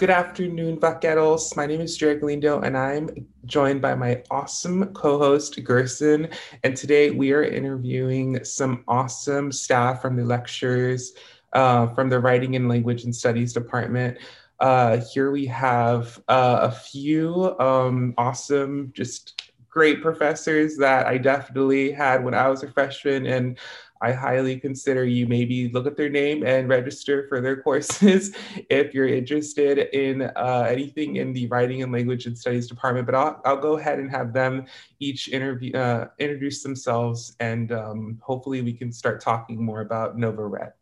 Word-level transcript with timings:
Good 0.00 0.08
afternoon, 0.08 0.78
vaqueros. 0.80 1.54
My 1.58 1.66
name 1.66 1.82
is 1.82 1.94
Jared 1.94 2.20
Galindo, 2.20 2.60
and 2.60 2.74
I'm 2.74 3.10
joined 3.44 3.82
by 3.82 3.94
my 3.94 4.22
awesome 4.30 4.94
co-host 4.94 5.62
Gerson. 5.62 6.30
And 6.64 6.74
today 6.74 7.10
we 7.10 7.32
are 7.32 7.42
interviewing 7.42 8.42
some 8.42 8.82
awesome 8.88 9.52
staff 9.52 10.00
from 10.00 10.16
the 10.16 10.24
lectures 10.24 11.12
uh, 11.52 11.88
from 11.88 12.08
the 12.08 12.18
Writing 12.18 12.56
and 12.56 12.66
Language 12.66 13.04
and 13.04 13.14
Studies 13.14 13.52
Department. 13.52 14.16
Uh, 14.58 15.02
here 15.12 15.30
we 15.30 15.44
have 15.44 16.18
uh, 16.28 16.60
a 16.62 16.70
few 16.70 17.54
um, 17.60 18.14
awesome, 18.16 18.92
just 18.94 19.52
great 19.68 20.00
professors 20.00 20.78
that 20.78 21.08
I 21.08 21.18
definitely 21.18 21.92
had 21.92 22.24
when 22.24 22.32
I 22.32 22.48
was 22.48 22.62
a 22.62 22.72
freshman, 22.72 23.26
and 23.26 23.58
I 24.02 24.12
highly 24.12 24.58
consider 24.58 25.04
you 25.04 25.26
maybe 25.26 25.68
look 25.68 25.86
at 25.86 25.96
their 25.96 26.08
name 26.08 26.44
and 26.46 26.68
register 26.68 27.26
for 27.28 27.40
their 27.40 27.60
courses 27.60 28.34
if 28.70 28.94
you're 28.94 29.08
interested 29.08 29.78
in 29.94 30.22
uh, 30.22 30.66
anything 30.68 31.16
in 31.16 31.34
the 31.34 31.46
writing 31.48 31.82
and 31.82 31.92
language 31.92 32.24
and 32.26 32.36
studies 32.36 32.66
department. 32.66 33.04
But 33.04 33.14
I'll, 33.14 33.42
I'll 33.44 33.60
go 33.60 33.76
ahead 33.76 33.98
and 33.98 34.10
have 34.10 34.32
them 34.32 34.64
each 35.00 35.28
interview 35.28 35.76
uh, 35.76 36.08
introduce 36.18 36.62
themselves, 36.62 37.36
and 37.40 37.72
um, 37.72 38.18
hopefully 38.22 38.62
we 38.62 38.72
can 38.72 38.90
start 38.90 39.20
talking 39.20 39.62
more 39.62 39.82
about 39.82 40.18
Nova 40.18 40.46
Red. 40.46 40.72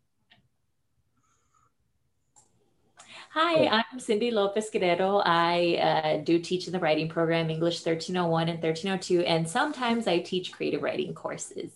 Hi, 3.32 3.66
I'm 3.66 4.00
Cindy 4.00 4.30
Lopez 4.30 4.70
Guerrero. 4.70 5.22
I 5.24 5.76
uh, 5.76 6.24
do 6.24 6.38
teach 6.38 6.66
in 6.66 6.72
the 6.72 6.78
writing 6.78 7.08
program 7.08 7.50
English 7.50 7.84
1301 7.84 8.48
and 8.48 8.62
1302, 8.62 9.20
and 9.22 9.48
sometimes 9.48 10.06
I 10.06 10.20
teach 10.20 10.52
creative 10.52 10.82
writing 10.82 11.14
courses. 11.14 11.70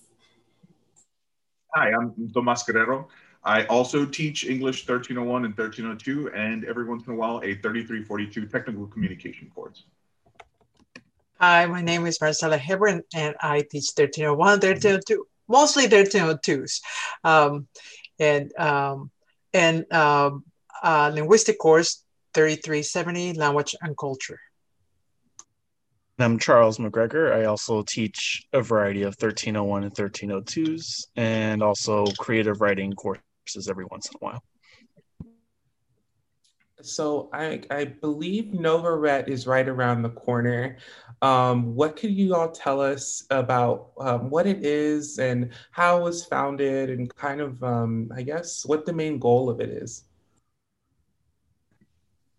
Hi, 1.74 1.90
I'm 1.90 2.30
Tomas 2.34 2.64
Guerrero. 2.64 3.08
I 3.42 3.64
also 3.64 4.04
teach 4.04 4.44
English 4.44 4.86
1301 4.86 5.46
and 5.46 5.56
1302, 5.56 6.30
and 6.34 6.64
every 6.66 6.84
once 6.84 7.06
in 7.06 7.14
a 7.14 7.16
while, 7.16 7.38
a 7.38 7.54
3342 7.54 8.46
technical 8.46 8.86
communication 8.86 9.50
course. 9.54 9.84
Hi, 11.40 11.64
my 11.64 11.80
name 11.80 12.04
is 12.04 12.20
Marcela 12.20 12.58
Hebron, 12.58 13.02
and 13.14 13.34
I 13.40 13.62
teach 13.62 13.88
1301, 13.96 14.36
1302, 14.36 15.26
mostly 15.48 15.88
1302s. 15.88 16.82
Um, 17.24 17.66
and 18.18 18.52
um, 18.58 19.10
and 19.54 19.90
um, 19.92 20.44
uh, 20.82 21.10
linguistic 21.12 21.58
course 21.58 22.04
3370, 22.34 23.32
language 23.32 23.74
and 23.80 23.96
culture. 23.96 24.38
I'm 26.18 26.38
Charles 26.38 26.78
McGregor. 26.78 27.32
I 27.32 27.46
also 27.46 27.82
teach 27.82 28.46
a 28.52 28.60
variety 28.60 29.02
of 29.02 29.16
1301 29.18 29.84
and 29.84 29.94
1302s 29.94 31.06
and 31.16 31.62
also 31.62 32.04
creative 32.18 32.60
writing 32.60 32.92
courses 32.92 33.68
every 33.68 33.86
once 33.86 34.08
in 34.08 34.12
a 34.16 34.18
while. 34.18 34.42
So 36.82 37.30
I, 37.32 37.62
I 37.70 37.84
believe 37.84 38.52
Nova 38.52 38.94
Ret 38.94 39.28
is 39.28 39.46
right 39.46 39.66
around 39.68 40.02
the 40.02 40.10
corner. 40.10 40.76
Um, 41.22 41.74
what 41.74 41.96
could 41.96 42.12
you 42.12 42.34
all 42.34 42.50
tell 42.50 42.80
us 42.80 43.24
about 43.30 43.92
um, 43.98 44.28
what 44.28 44.46
it 44.46 44.64
is 44.66 45.18
and 45.18 45.50
how 45.70 45.98
it 45.98 46.02
was 46.02 46.24
founded 46.26 46.90
and 46.90 47.14
kind 47.14 47.40
of, 47.40 47.62
um, 47.62 48.10
I 48.14 48.22
guess, 48.22 48.66
what 48.66 48.84
the 48.84 48.92
main 48.92 49.18
goal 49.18 49.48
of 49.48 49.60
it 49.60 49.70
is? 49.70 50.04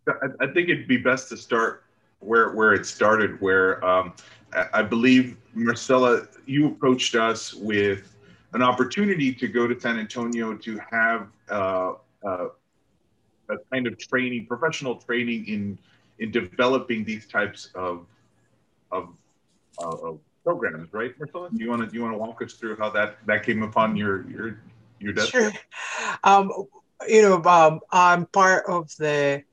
I, 0.08 0.12
I 0.42 0.48
think 0.48 0.70
it'd 0.70 0.88
be 0.88 0.98
best 0.98 1.30
to 1.30 1.38
start 1.38 1.83
where 2.24 2.52
where 2.52 2.74
it 2.74 2.86
started, 2.86 3.40
where 3.42 3.84
um, 3.86 4.14
I 4.74 4.82
believe 4.82 5.38
Marcela, 5.54 6.28
you 6.46 6.68
approached 6.68 7.16
us 7.16 7.54
with 7.54 8.16
an 8.54 8.62
opportunity 8.62 9.34
to 9.34 9.48
go 9.48 9.68
to 9.68 9.80
San 9.80 10.00
Antonio 10.00 10.56
to 10.56 10.80
have 10.92 11.28
uh, 11.50 11.94
uh, 12.26 12.48
a 13.50 13.58
kind 13.72 13.88
of 13.88 13.98
training, 13.98 14.46
professional 14.46 14.96
training 14.96 15.48
in 15.48 15.78
in 16.20 16.32
developing 16.32 17.04
these 17.04 17.28
types 17.28 17.70
of 17.76 18.06
of, 18.92 19.10
uh, 19.82 19.90
of 19.90 20.20
programs, 20.44 20.94
right, 20.94 21.18
Marcela? 21.18 21.50
Do 21.50 21.64
you 21.64 21.70
want 21.70 21.82
to 21.82 21.88
do 21.88 21.98
you 21.98 22.04
want 22.04 22.14
to 22.14 22.18
walk 22.18 22.42
us 22.42 22.54
through 22.54 22.78
how 22.78 22.90
that 22.92 23.18
that 23.26 23.44
came 23.44 23.64
upon 23.64 23.96
your 23.96 24.30
your 24.30 24.60
your 25.00 25.14
desk? 25.14 25.32
Sure. 25.32 25.52
Um, 26.24 26.52
you 27.08 27.22
know, 27.22 27.44
um, 27.44 27.80
I'm 27.92 28.28
part 28.28 28.66
of 28.68 28.96
the 28.98 29.44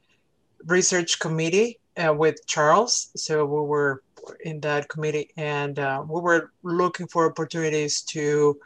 research 0.66 1.18
committee 1.18 1.79
uh, 2.00 2.12
with 2.12 2.46
Charles. 2.46 3.10
So 3.16 3.44
we 3.44 3.60
were 3.60 4.02
in 4.44 4.60
that 4.60 4.88
committee 4.88 5.30
and 5.36 5.78
uh, 5.78 6.02
we 6.06 6.20
were 6.20 6.52
looking 6.62 7.06
for 7.06 7.28
opportunities 7.28 8.02
to 8.02 8.58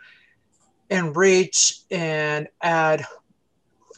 enrich 0.91 1.81
and 1.91 2.49
add 2.62 3.05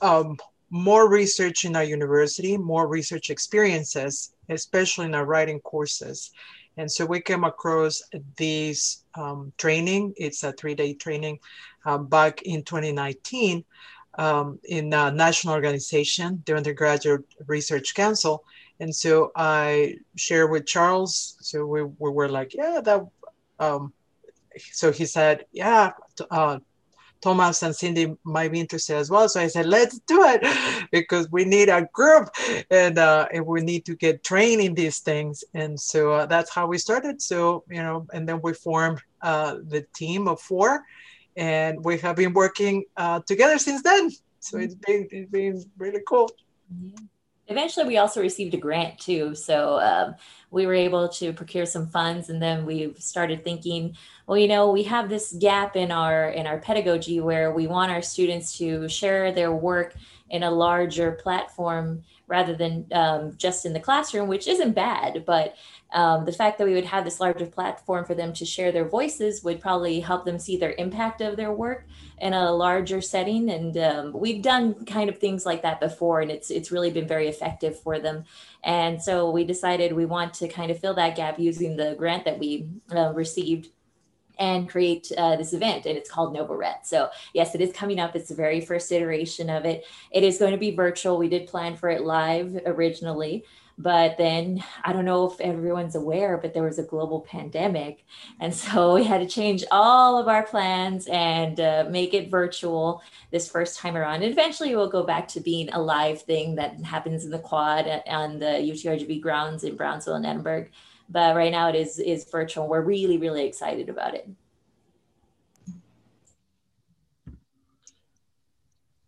um, 0.03 0.39
more 0.71 1.09
research 1.09 1.65
in 1.65 1.77
our 1.77 1.85
university, 1.85 2.57
more 2.57 2.87
research 2.87 3.31
experiences, 3.31 4.33
especially 4.49 5.07
in 5.07 5.15
our 5.15 5.25
writing 5.25 5.61
courses. 5.61 6.33
And 6.77 6.91
so 6.91 7.07
we 7.07 7.21
came 7.21 7.45
across 7.45 8.03
this 8.37 9.05
um, 9.15 9.53
training. 9.57 10.13
It's 10.17 10.45
a 10.45 10.53
three-day 10.53 10.95
training 10.95 11.39
uh, 11.87 11.99
back 11.99 12.43
in 12.43 12.63
2019 12.63 13.65
um, 14.17 14.59
in 14.65 14.93
a 14.93 15.11
national 15.11 15.55
organization, 15.55 16.43
the 16.47 16.57
Undergraduate 16.57 17.25
Research 17.47 17.95
Council. 17.95 18.45
And 18.81 18.95
so 18.95 19.33
I 19.37 19.97
shared 20.17 20.51
with 20.51 20.67
Charles. 20.67 21.37
So 21.41 21.67
we, 21.67 21.83
we 21.83 22.11
were 22.11 22.29
like, 22.29 22.55
yeah, 22.55 22.81
that. 22.83 23.07
Um, 23.59 23.93
so 24.73 24.93
he 24.93 25.07
said, 25.07 25.47
yeah, 25.53 25.93
uh, 26.31 26.59
Thomas 27.23 27.63
and 27.63 27.75
Cindy 27.75 28.15
might 28.25 28.53
be 28.53 28.61
interested 28.61 28.97
as 28.97 29.11
well. 29.11 29.29
So 29.29 29.41
I 29.41 29.47
said, 29.47 29.67
let's 29.67 29.99
do 30.01 30.23
it 30.25 30.89
because 30.93 31.31
we 31.31 31.45
need 31.45 31.69
a 31.69 31.89
group 31.93 32.29
and, 32.71 32.99
uh, 32.99 33.27
and 33.33 33.45
we 33.47 33.63
need 33.63 33.85
to 33.87 33.97
get 33.97 34.23
trained 34.23 34.61
in 34.61 34.75
these 34.75 35.01
things. 35.01 35.43
And 35.55 35.79
so 35.79 36.13
uh, 36.13 36.27
that's 36.27 36.51
how 36.55 36.67
we 36.67 36.79
started. 36.79 37.21
So, 37.21 37.65
you 37.69 37.83
know, 37.83 38.07
and 38.13 38.29
then 38.29 38.41
we 38.43 38.53
formed 38.53 39.01
uh, 39.23 39.57
the 39.67 39.87
team 39.95 40.29
of 40.29 40.41
four 40.41 40.85
and 41.37 41.85
we 41.85 41.99
have 41.99 42.17
been 42.17 42.33
working 42.33 42.85
uh, 42.97 43.21
together 43.27 43.59
since 43.59 43.83
then. 43.83 44.11
So 44.41 44.59
it's 44.59 44.75
been, 44.75 45.09
it's 45.11 45.31
been 45.31 45.65
really 45.79 46.01
cool. 46.07 46.31
Yeah 46.71 46.99
eventually 47.49 47.87
we 47.87 47.99
also 47.99 48.21
received 48.21 48.55
a 48.55 48.57
grant 48.57 48.99
too 48.99 49.35
so 49.35 49.79
um, 49.81 50.15
we 50.51 50.67
were 50.67 50.75
able 50.75 51.09
to 51.09 51.33
procure 51.33 51.67
some 51.67 51.87
funds 51.89 52.29
and 52.29 52.43
then 52.43 52.67
we 52.67 52.93
started 52.99 53.45
thinking 53.45 53.97
well 54.27 54.39
you 54.39 54.49
know 54.49 54.71
we 54.71 54.83
have 54.83 55.09
this 55.09 55.33
gap 55.39 55.77
in 55.77 55.91
our 55.91 56.31
in 56.31 56.47
our 56.47 56.59
pedagogy 56.59 57.21
where 57.21 57.53
we 57.53 57.67
want 57.67 57.91
our 57.91 58.03
students 58.03 58.57
to 58.59 58.89
share 58.89 59.33
their 59.33 59.53
work 59.53 59.95
in 60.31 60.43
a 60.43 60.51
larger 60.51 61.13
platform 61.13 62.03
rather 62.29 62.57
than 62.57 62.87
um, 62.93 63.33
just 63.37 63.65
in 63.65 63.73
the 63.73 63.81
classroom, 63.81 64.29
which 64.29 64.49
isn't 64.49 64.73
bad. 64.73 65.25
But 65.25 65.55
um, 65.93 66.25
the 66.25 66.33
fact 66.33 66.59
that 66.59 66.67
we 66.67 66.75
would 66.75 66.85
have 66.85 67.05
this 67.05 67.21
larger 67.21 67.47
platform 67.47 68.05
for 68.05 68.15
them 68.15 68.33
to 68.35 68.45
share 68.45 68.73
their 68.73 68.89
voices 68.89 69.45
would 69.45 69.61
probably 69.61 70.01
help 70.01 70.25
them 70.25 70.39
see 70.39 70.57
their 70.57 70.75
impact 70.79 71.21
of 71.21 71.37
their 71.37 71.53
work 71.53 71.87
in 72.19 72.33
a 72.33 72.53
larger 72.53 73.01
setting. 73.01 73.51
And 73.51 73.77
um, 73.77 74.13
we've 74.13 74.43
done 74.43 74.85
kind 74.87 75.09
of 75.09 75.19
things 75.19 75.47
like 75.47 75.63
that 75.63 75.81
before, 75.81 76.21
and 76.21 76.31
it's 76.31 76.51
it's 76.51 76.73
really 76.73 76.91
been 76.91 77.07
very 77.07 77.29
effective 77.29 77.79
for 77.81 78.01
them. 78.01 78.25
And 78.65 79.01
so 79.01 79.31
we 79.31 79.45
decided 79.45 79.93
we 79.93 80.07
want 80.07 80.35
to 80.35 80.49
kind 80.49 80.73
of 80.73 80.81
fill 80.81 80.95
that 80.95 81.15
gap 81.15 81.39
using 81.39 81.77
the 81.77 81.95
grant 81.95 82.25
that 82.25 82.41
we 82.41 82.67
uh, 82.91 83.13
received 83.15 83.69
and 84.39 84.69
create 84.69 85.11
uh, 85.17 85.37
this 85.37 85.53
event 85.53 85.87
and 85.87 85.97
it's 85.97 86.11
called 86.11 86.33
Nova 86.33 86.57
Ret. 86.57 86.87
So 86.87 87.09
yes, 87.33 87.55
it 87.55 87.61
is 87.61 87.73
coming 87.73 87.99
up. 87.99 88.15
It's 88.15 88.29
the 88.29 88.35
very 88.35 88.61
first 88.61 88.91
iteration 88.93 89.51
of 89.51 89.65
it. 89.65 89.85
It 90.11 90.23
is 90.23 90.39
going 90.39 90.53
to 90.53 90.59
be 90.59 90.75
virtual. 90.75 91.19
We 91.19 91.29
did 91.29 91.47
plan 91.47 91.77
for 91.77 91.89
it 91.89 92.03
live 92.03 92.59
originally, 92.67 93.45
but 93.79 94.17
then 94.17 94.65
I 94.85 94.93
don't 94.93 95.05
know 95.05 95.31
if 95.31 95.41
everyone's 95.41 95.97
aware, 95.97 96.39
but 96.39 96.55
there 96.55 96.63
was 96.63 96.79
a 96.79 96.83
global 96.83 97.21
pandemic. 97.21 98.05
And 98.41 98.55
so 98.55 98.95
we 98.97 99.05
had 99.05 99.21
to 99.21 99.27
change 99.27 99.65
all 99.71 100.19
of 100.19 100.29
our 100.29 100.45
plans 100.45 101.07
and 101.09 101.61
uh, 101.61 101.87
make 101.91 102.15
it 102.15 102.31
virtual 102.31 103.03
this 103.31 103.51
first 103.51 103.79
time 103.79 103.97
around. 103.97 104.23
And 104.23 104.33
eventually 104.33 104.75
we'll 104.75 104.89
go 104.89 105.05
back 105.05 105.29
to 105.29 105.41
being 105.41 105.69
a 105.71 105.81
live 105.81 106.23
thing 106.23 106.55
that 106.57 106.81
happens 106.81 107.25
in 107.25 107.31
the 107.31 107.39
quad 107.39 107.87
on 108.07 108.39
the 108.39 108.47
UTRGV 108.47 109.21
grounds 109.21 109.65
in 109.65 109.77
Brownsville 109.77 110.15
and 110.15 110.27
Edinburg 110.27 110.71
but 111.09 111.37
right 111.37 111.53
now 111.53 111.69
it 111.69 111.75
is 111.75 111.99
is 111.99 112.25
virtual. 112.31 112.69
We're 112.69 112.83
really 112.83 113.19
really 113.19 113.47
excited 113.47 113.89
about 113.89 114.15
it. 114.15 114.29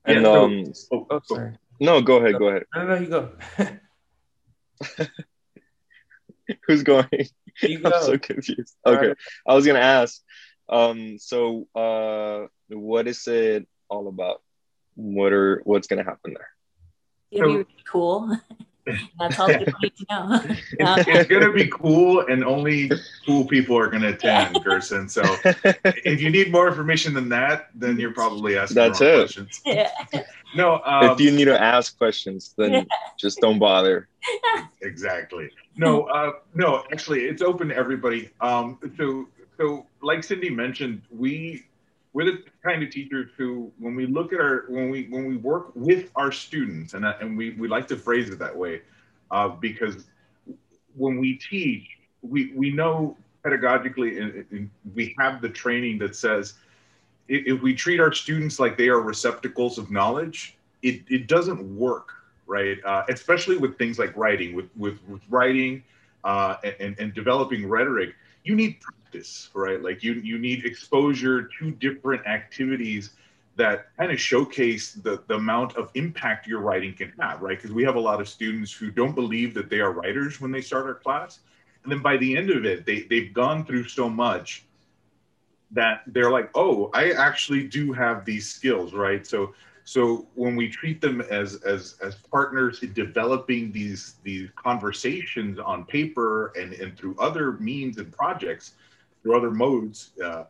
And 0.05 0.27
um, 0.27 0.65
oh, 0.91 1.06
oh, 1.11 1.21
sorry. 1.25 1.59
No, 1.81 2.00
go 2.00 2.17
ahead. 2.17 2.39
Go 2.39 2.49
ahead. 2.49 2.65
No, 2.75 2.87
no, 2.87 2.95
you 2.95 3.06
go. 3.09 3.31
Who's 6.67 6.83
going? 6.83 7.06
You 7.62 7.79
go. 7.83 7.91
I'm 7.91 8.03
so 8.03 8.19
confused. 8.19 8.75
Okay, 8.87 9.09
right. 9.09 9.17
I 9.47 9.55
was 9.55 9.67
gonna 9.67 9.81
ask. 9.81 10.23
Um, 10.69 11.19
so 11.19 11.67
uh, 11.75 12.47
what 12.69 13.06
is 13.06 13.27
it 13.27 13.69
all 13.89 14.09
about? 14.09 14.43
What 14.94 15.33
are 15.33 15.61
what's 15.65 15.87
gonna 15.87 16.05
happen 16.05 16.35
there? 16.35 16.49
It'll 17.31 17.49
be 17.49 17.53
really 17.56 17.67
cool. 17.87 18.35
That's 19.19 19.38
all 19.38 19.49
people 19.49 19.73
need 19.82 19.96
to 19.96 20.06
know. 20.11 20.40
It's, 20.81 21.08
it's 21.08 21.29
going 21.29 21.43
to 21.43 21.52
be 21.52 21.69
cool, 21.69 22.26
and 22.26 22.44
only 22.44 22.90
cool 23.26 23.44
people 23.46 23.76
are 23.79 23.88
going 23.88 24.02
to 24.02 24.08
attend, 24.08 24.62
Gerson. 24.64 25.08
So 25.08 25.23
if 25.44 26.20
you 26.20 26.31
need 26.31 26.52
more 26.52 26.69
information 26.69 27.14
than 27.14 27.29
that, 27.31 27.69
then 27.75 27.99
you're 27.99 28.12
probably 28.12 28.56
asking 28.56 28.76
That's 28.76 28.99
the 28.99 29.14
it. 29.14 29.17
questions. 29.17 29.61
Yeah. 29.64 29.90
No, 30.55 30.81
um, 30.85 31.11
if 31.11 31.20
you 31.20 31.31
need 31.31 31.44
to 31.46 31.61
ask 31.61 31.96
questions, 31.99 32.55
then 32.56 32.87
just 33.19 33.40
don't 33.40 33.58
bother. 33.58 34.08
exactly. 34.82 35.50
No, 35.76 36.05
uh, 36.05 36.32
no, 36.55 36.84
actually, 36.91 37.25
it's 37.25 37.43
open 37.43 37.69
to 37.69 37.76
everybody. 37.76 38.31
Um, 38.41 38.79
so, 38.96 39.29
so 39.58 39.87
like 40.02 40.25
Cindy 40.25 40.50
mentioned, 40.50 41.02
we 41.11 41.64
we're 42.12 42.25
the 42.25 42.43
kind 42.64 42.82
of 42.82 42.90
teachers 42.90 43.31
who, 43.37 43.70
when 43.78 43.94
we 43.94 44.06
look 44.06 44.32
at 44.32 44.40
our 44.40 44.64
when 44.69 44.90
we 44.90 45.06
when 45.10 45.26
we 45.26 45.37
work 45.37 45.70
with 45.75 46.10
our 46.16 46.32
students, 46.32 46.94
and 46.94 47.05
and 47.05 47.37
we 47.37 47.50
we 47.50 47.69
like 47.69 47.87
to 47.88 47.96
phrase 47.96 48.31
it 48.31 48.38
that 48.38 48.56
way, 48.56 48.82
uh, 49.31 49.49
because 49.49 50.06
when 50.96 51.19
we 51.19 51.34
teach, 51.34 51.87
we 52.22 52.52
we 52.55 52.70
know 52.70 53.16
pedagogically, 53.44 54.20
and, 54.20 54.44
and 54.50 54.70
we 54.94 55.14
have 55.19 55.40
the 55.40 55.49
training 55.49 55.99
that 55.99 56.16
says 56.16 56.55
if 57.28 57.60
we 57.60 57.75
treat 57.75 58.00
our 58.00 58.12
students 58.12 58.58
like 58.58 58.76
they 58.76 58.88
are 58.88 59.00
receptacles 59.00 59.78
of 59.78 59.90
knowledge, 59.90 60.56
it, 60.82 61.02
it 61.08 61.26
doesn't 61.26 61.60
work, 61.76 62.12
right? 62.46 62.78
Uh, 62.84 63.05
especially 63.08 63.58
with 63.58 63.76
things 63.78 63.99
like 63.99 64.16
writing, 64.16 64.55
with, 64.56 64.69
with, 64.76 64.99
with 65.06 65.20
writing 65.28 65.82
uh, 66.25 66.56
and, 66.81 66.99
and 66.99 67.14
developing 67.14 67.69
rhetoric, 67.69 68.14
you 68.44 68.56
need 68.56 68.78
practice, 69.10 69.50
right? 69.55 69.82
Like 69.82 70.02
you, 70.02 70.14
you 70.14 70.38
need 70.38 70.64
exposure 70.64 71.49
to 71.58 71.70
different 71.70 72.26
activities 72.26 73.10
that 73.56 73.87
kind 73.96 74.12
of 74.12 74.20
showcase 74.20 74.93
the, 74.93 75.22
the 75.26 75.34
amount 75.34 75.76
of 75.76 75.90
impact 75.94 76.46
your 76.46 76.60
writing 76.60 76.94
can 76.94 77.12
have, 77.19 77.43
right? 77.43 77.56
Because 77.58 77.72
we 77.72 77.82
have 77.84 77.96
a 77.96 78.00
lot 78.00 78.20
of 78.20 78.28
students 78.28 78.72
who 78.72 78.90
don't 78.90 79.14
believe 79.14 79.55
that 79.55 79.69
they 79.69 79.81
are 79.81 79.93
writers 79.93 80.40
when 80.40 80.52
they 80.52 80.60
start 80.60 80.87
our 80.87 80.94
class. 80.94 81.40
And 81.82 81.90
then 81.90 82.00
by 82.00 82.16
the 82.19 82.37
end 82.37 82.50
of 82.50 82.64
it, 82.64 82.87
they, 82.87 83.02
they've 83.02 83.32
gone 83.32 83.64
through 83.64 83.88
so 83.88 84.08
much 84.08 84.64
that 85.72 86.02
they're 86.06 86.31
like, 86.31 86.50
oh, 86.55 86.90
I 86.94 87.10
actually 87.12 87.64
do 87.64 87.93
have 87.93 88.25
these 88.25 88.49
skills, 88.49 88.94
right? 88.94 89.26
So 89.26 89.55
so 89.88 90.26
when 90.34 90.55
we 90.55 90.69
treat 90.69 91.00
them 91.00 91.22
as 91.22 91.62
as 91.62 91.96
as 92.02 92.14
partners 92.14 92.82
in 92.82 92.93
developing 92.93 93.72
these 93.72 94.16
these 94.22 94.50
conversations 94.55 95.58
on 95.58 95.87
paper 95.87 96.52
and 96.60 96.75
and 96.75 96.94
through 96.94 97.16
other 97.19 97.52
means 97.52 97.96
and 97.96 98.12
projects, 98.12 98.75
through 99.29 99.37
other 99.37 99.51
modes, 99.51 100.11
uh, 100.25 100.45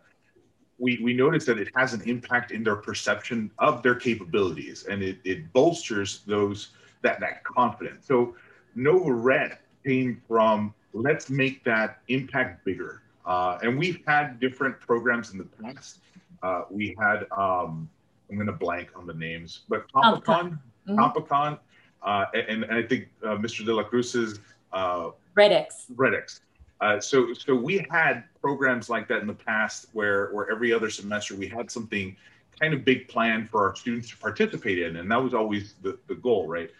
we 0.79 1.01
we 1.03 1.13
notice 1.13 1.45
that 1.47 1.59
it 1.59 1.69
has 1.75 1.93
an 1.95 2.03
impact 2.03 2.53
in 2.53 2.63
their 2.63 2.77
perception 2.77 3.51
of 3.59 3.83
their 3.83 3.97
capabilities, 3.97 4.87
and 4.89 5.03
it 5.03 5.19
it 5.25 5.53
bolsters 5.53 6.23
those 6.27 6.69
that 7.03 7.19
that 7.21 7.43
confidence. 7.43 8.07
So 8.07 8.37
Nova 8.77 9.13
Red 9.13 9.59
came 9.85 10.23
from 10.29 10.73
let's 10.93 11.29
make 11.31 11.65
that 11.65 12.01
impact 12.09 12.65
bigger. 12.65 13.03
Uh, 13.27 13.59
and 13.63 13.79
we've 13.79 14.01
had 14.07 14.41
different 14.41 14.81
programs 14.81 15.33
in 15.33 15.39
the 15.39 15.45
past. 15.63 15.99
Uh, 16.43 16.63
we 16.71 16.97
had, 16.99 17.27
um, 17.37 17.87
I'm 18.31 18.37
going 18.37 18.47
to 18.47 18.55
blank 18.55 18.89
on 18.97 19.07
the 19.07 19.13
names, 19.13 19.61
but 19.69 19.87
Compicon, 19.93 20.59
Mhm. 20.89 20.97
Compicon, 20.97 21.59
uh, 22.03 22.25
and, 22.33 22.65
and 22.65 22.73
I 22.73 22.83
think 22.83 23.09
uh, 23.23 23.37
Mr. 23.37 23.67
De 23.67 23.75
La 23.75 23.83
Cruz's 23.83 24.41
uh, 24.73 25.11
Redix. 25.37 25.67
Redix. 25.95 26.41
Uh, 26.81 27.01
so, 27.01 27.33
so 27.35 27.55
we 27.55 27.85
had 27.91 28.25
programs 28.41 28.89
like 28.89 29.09
that 29.09 29.21
in 29.21 29.27
the 29.27 29.35
past 29.35 29.87
where, 29.93 30.31
where 30.33 30.51
every 30.51 30.73
other 30.73 30.91
semester 30.91 31.35
we 31.35 31.49
had 31.49 31.71
something 31.71 32.17
kind 32.61 32.75
of 32.75 32.85
big 32.85 33.09
planned 33.09 33.51
for 33.51 33.69
our 33.69 33.75
students 33.75 34.11
to 34.11 34.17
participate 34.17 34.79
in, 34.79 34.97
and 34.97 35.11
that 35.11 35.23
was 35.23 35.35
always 35.35 35.75
the, 35.83 35.99
the 36.09 36.15
goal, 36.15 36.47
right? 36.47 36.71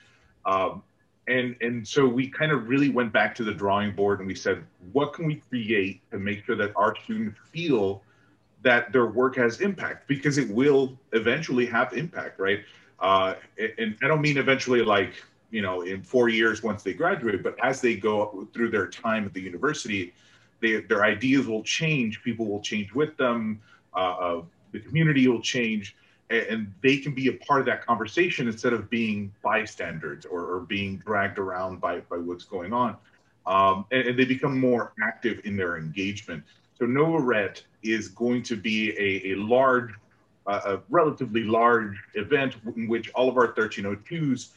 Um, 0.45 0.83
and 1.29 1.57
and 1.61 1.87
so 1.87 2.07
we 2.07 2.29
kind 2.29 2.51
of 2.51 2.69
really 2.69 2.89
went 2.89 3.13
back 3.13 3.35
to 3.37 3.45
the 3.45 3.53
drawing 3.53 3.93
board 3.93 4.19
and 4.19 4.27
we 4.27 4.35
said, 4.35 4.65
what 4.93 5.13
can 5.13 5.27
we 5.27 5.37
create 5.37 6.01
to 6.11 6.19
make 6.19 6.45
sure 6.45 6.57
that 6.57 6.73
our 6.75 6.97
students 7.05 7.39
feel 7.53 8.03
that 8.63 8.93
their 8.93 9.07
work 9.07 9.37
has 9.37 9.61
impact 9.61 10.09
because 10.09 10.39
it 10.39 10.49
will 10.49 10.99
eventually 11.13 11.67
have 11.67 11.93
impact, 11.93 12.41
right? 12.41 12.61
Uh, 12.99 13.35
and 13.79 13.97
I 14.03 14.09
don't 14.09 14.21
mean 14.21 14.39
eventually 14.39 14.83
like 14.83 15.23
you 15.51 15.63
know 15.63 15.83
in 15.83 16.03
four 16.03 16.29
years 16.29 16.63
once 16.63 16.83
they 16.83 16.93
graduate, 16.93 17.43
but 17.43 17.57
as 17.63 17.81
they 17.81 17.97
go 17.97 18.47
through 18.53 18.71
their 18.71 18.87
time 18.87 19.25
at 19.25 19.33
the 19.33 19.41
university, 19.41 20.15
they, 20.61 20.81
their 20.81 21.05
ideas 21.05 21.47
will 21.47 21.63
change. 21.63 22.23
People 22.23 22.47
will 22.47 22.61
change 22.61 22.93
with 22.93 23.17
them. 23.17 23.61
Uh, 23.95 24.41
the 24.73 24.81
community 24.81 25.27
will 25.29 25.41
change, 25.41 25.97
and, 26.31 26.43
and 26.43 26.75
they 26.83 26.99
can 26.99 27.15
be 27.15 27.29
a 27.29 27.33
part 27.33 27.61
of 27.61 27.67
that 27.67 27.85
conversation 27.85 28.47
instead 28.47 28.73
of 28.73 28.91
being 28.91 29.33
bystanders 29.43 30.27
or, 30.27 30.45
or 30.45 30.61
being 30.61 30.99
dragged 30.99 31.39
around 31.39 31.81
by 31.81 32.01
by 32.01 32.17
what's 32.17 32.45
going 32.45 32.73
on. 32.73 32.97
Um, 33.47 33.87
and, 33.91 34.09
and 34.09 34.19
they 34.19 34.27
become 34.27 34.61
more 34.61 34.93
active 35.03 35.41
in 35.45 35.57
their 35.57 35.79
engagement. 35.79 36.45
So 36.79 36.87
Nova 36.87 37.19
Red 37.19 37.61
is 37.83 38.09
going 38.09 38.43
to 38.45 38.57
be 38.57 38.91
a, 38.91 39.33
a 39.33 39.37
large, 39.37 39.91
uh, 40.47 40.61
a 40.65 40.81
relatively 40.91 41.43
large 41.45 41.97
event 42.15 42.57
in 42.77 42.87
which 42.89 43.11
all 43.15 43.29
of 43.29 43.37
our 43.37 43.53
1302s, 43.55 44.51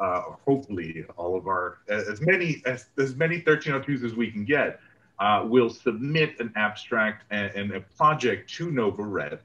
uh, 0.00 0.22
hopefully 0.46 1.04
all 1.16 1.36
of 1.36 1.46
our, 1.46 1.78
as 1.88 2.20
many 2.20 2.62
as, 2.66 2.86
as 2.98 3.14
many 3.16 3.40
1302s 3.40 4.04
as 4.04 4.14
we 4.14 4.30
can 4.30 4.44
get, 4.44 4.80
uh, 5.18 5.44
will 5.46 5.70
submit 5.70 6.38
an 6.38 6.52
abstract 6.56 7.24
and, 7.30 7.52
and 7.54 7.72
a 7.72 7.80
project 7.80 8.48
to 8.50 8.70
Nova 8.70 9.02
Red. 9.02 9.40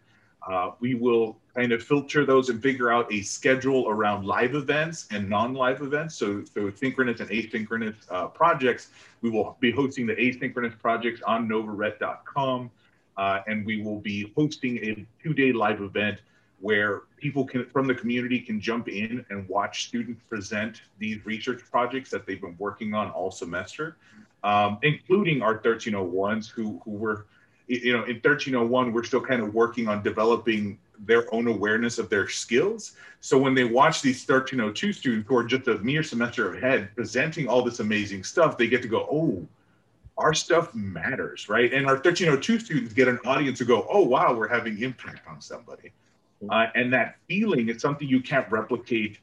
Uh, 0.48 0.72
we 0.80 0.94
will 0.94 1.38
kind 1.56 1.72
of 1.72 1.82
filter 1.82 2.26
those 2.26 2.50
and 2.50 2.62
figure 2.62 2.92
out 2.92 3.12
a 3.14 3.22
schedule 3.22 3.88
around 3.88 4.26
live 4.26 4.56
events 4.56 5.08
and 5.12 5.30
non-live 5.30 5.82
events. 5.82 6.16
So, 6.16 6.44
so 6.44 6.70
synchronous 6.72 7.22
and 7.22 7.30
asynchronous 7.30 7.96
uh, 8.10 8.28
projects. 8.28 8.90
We 9.22 9.30
will 9.30 9.56
be 9.62 9.72
hosting 9.72 10.06
the 10.06 10.16
asynchronous 10.16 10.78
projects 10.78 11.22
on 11.22 11.48
novaret.com, 11.48 12.72
uh, 13.16 13.40
and 13.48 13.66
we 13.66 13.82
will 13.82 14.00
be 14.00 14.34
hosting 14.36 14.78
a 14.80 15.06
two-day 15.24 15.54
live 15.54 15.82
event 15.82 16.20
where 16.64 17.02
people 17.18 17.44
can 17.44 17.66
from 17.66 17.88
the 17.88 17.94
community 17.94 18.40
can 18.40 18.60
jump 18.62 18.88
in 18.88 19.26
and 19.30 19.48
watch 19.50 19.86
students 19.88 20.22
present 20.30 20.82
these 20.98 21.24
research 21.26 21.62
projects 21.70 22.10
that 22.10 22.26
they've 22.26 22.40
been 22.40 22.56
working 22.58 22.94
on 22.94 23.12
all 23.12 23.30
semester, 23.30 23.98
um, 24.46 24.78
including 24.82 25.42
our 25.42 25.60
1301s 25.60 26.50
who 26.50 26.82
who 26.86 26.92
were 26.92 27.26
you 27.68 27.92
know 27.92 28.04
in 28.04 28.16
1301 28.16 28.94
we're 28.94 29.04
still 29.04 29.20
kind 29.20 29.42
of 29.42 29.54
working 29.54 29.90
on 29.90 30.02
developing 30.04 30.80
their 31.00 31.26
own 31.36 31.48
awareness 31.48 32.00
of 32.00 32.10
their 32.10 32.30
skills. 32.30 32.94
So 33.20 33.38
when 33.38 33.54
they 33.54 33.66
watch 33.66 34.02
these 34.02 34.26
1302 34.26 34.94
students 34.94 35.28
who 35.28 35.36
are 35.36 35.44
just 35.44 35.68
a 35.68 35.80
mere 35.80 36.02
semester 36.02 36.56
ahead 36.56 36.96
presenting 36.96 37.46
all 37.46 37.62
this 37.62 37.82
amazing 37.82 38.24
stuff 38.24 38.58
they 38.58 38.70
get 38.70 38.82
to 38.84 38.88
go 38.88 39.06
oh 39.12 39.46
our 40.18 40.34
stuff 40.34 40.74
matters 40.74 41.50
right? 41.50 41.74
And 41.74 41.88
our 41.88 41.96
1302 41.96 42.60
students 42.60 42.94
get 42.94 43.10
an 43.10 43.20
audience 43.26 43.58
to 43.58 43.66
go 43.66 43.86
oh 43.90 44.04
wow 44.04 44.34
we're 44.34 44.48
having 44.48 44.82
impact 44.82 45.28
on 45.28 45.42
somebody 45.42 45.92
uh, 46.50 46.68
and 46.76 46.92
that 46.94 47.18
feeling 47.28 47.70
is 47.70 47.82
something 47.82 48.08
you 48.08 48.22
can't 48.22 48.50
replicate 48.52 49.20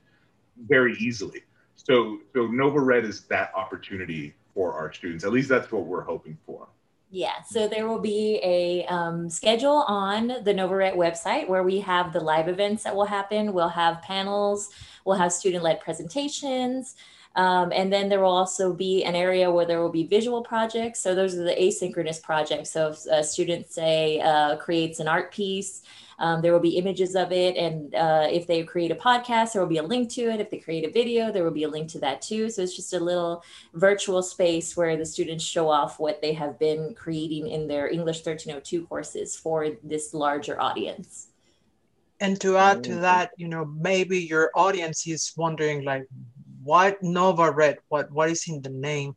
very 0.69 0.95
easily. 0.99 1.43
So 1.77 2.19
so 2.35 2.47
nova 2.47 2.81
red 2.81 3.05
is 3.05 3.23
that 3.25 3.53
opportunity 3.55 4.35
for 4.55 4.73
our 4.75 4.93
students. 4.93 5.25
At 5.25 5.33
least 5.33 5.49
that's 5.49 5.71
what 5.73 5.87
we're 5.87 6.03
hoping 6.03 6.37
for. 6.45 6.69
Yeah, 7.13 7.43
so 7.43 7.67
there 7.67 7.89
will 7.89 7.99
be 7.99 8.39
a 8.45 8.87
um, 8.87 9.29
schedule 9.29 9.85
on 9.89 10.29
the 10.29 10.55
Novaret 10.55 10.95
website 10.95 11.49
where 11.49 11.65
we 11.65 11.81
have 11.81 12.13
the 12.13 12.21
live 12.21 12.47
events 12.47 12.85
that 12.85 12.95
will 12.95 13.05
happen. 13.05 13.53
We'll 13.53 13.69
have 13.69 14.01
panels, 14.03 14.71
we'll 15.05 15.17
have 15.17 15.33
student 15.33 15.65
led 15.65 15.81
presentations, 15.81 16.95
um, 17.37 17.73
and 17.73 17.93
then 17.93 18.09
there 18.09 18.21
will 18.21 18.37
also 18.37 18.73
be 18.73 19.05
an 19.05 19.15
area 19.15 19.51
where 19.51 19.65
there 19.65 19.81
will 19.81 19.91
be 19.91 20.05
visual 20.07 20.43
projects. 20.43 21.01
So 21.01 21.15
those 21.15 21.37
are 21.37 21.45
the 21.45 21.55
asynchronous 21.55 22.21
projects. 22.21 22.71
So 22.71 22.89
if 22.89 23.07
a 23.07 23.23
student, 23.23 23.71
say, 23.71 24.21
uh, 24.21 24.57
creates 24.57 24.99
an 24.99 25.07
art 25.07 25.33
piece, 25.33 25.83
um, 26.19 26.43
there 26.43 26.53
will 26.53 26.61
be 26.61 26.77
images 26.77 27.17
of 27.17 27.33
it. 27.33 27.57
And 27.57 27.95
uh, 27.95 28.27
if 28.31 28.47
they 28.47 28.63
create 28.65 28.91
a 28.91 28.97
podcast, 28.97 29.53
there 29.53 29.63
will 29.63 29.69
be 29.69 29.79
a 29.79 29.83
link 29.83 30.11
to 30.11 30.23
it. 30.23 30.41
If 30.41 30.51
they 30.51 30.59
create 30.59 30.85
a 30.85 30.91
video, 30.91 31.33
there 31.33 31.45
will 31.45 31.51
be 31.51 31.63
a 31.63 31.69
link 31.69 31.89
to 31.93 31.99
that 32.01 32.21
too. 32.21 32.51
So 32.51 32.63
it's 32.63 32.77
just 32.77 32.93
a 32.93 33.01
little 33.01 33.43
virtual 33.75 34.23
space 34.23 34.77
where 34.77 34.97
the 34.97 35.07
students 35.07 35.45
show 35.45 35.71
off 35.71 35.99
what 35.99 36.21
they 36.21 36.35
have 36.35 36.59
been 36.59 36.95
creating 36.95 37.49
in 37.49 37.69
their 37.69 37.89
English 37.89 38.23
1302 38.25 38.87
courses 38.87 39.37
for 39.37 39.69
this 39.83 40.13
larger 40.13 40.61
audience. 40.61 41.29
And 42.23 42.39
to 42.43 42.59
add 42.59 42.85
to 42.85 42.93
Mhm. 42.93 43.01
that, 43.01 43.31
you 43.37 43.49
know, 43.49 43.65
maybe 43.65 44.19
your 44.21 44.51
audience 44.55 45.07
is 45.07 45.33
wondering 45.37 45.85
like, 45.85 46.07
what 46.63 47.03
Nova 47.03 47.51
Red? 47.51 47.79
What 47.89 48.11
what 48.11 48.31
is 48.31 48.49
in 48.49 48.63
the 48.63 48.71
name? 48.71 49.17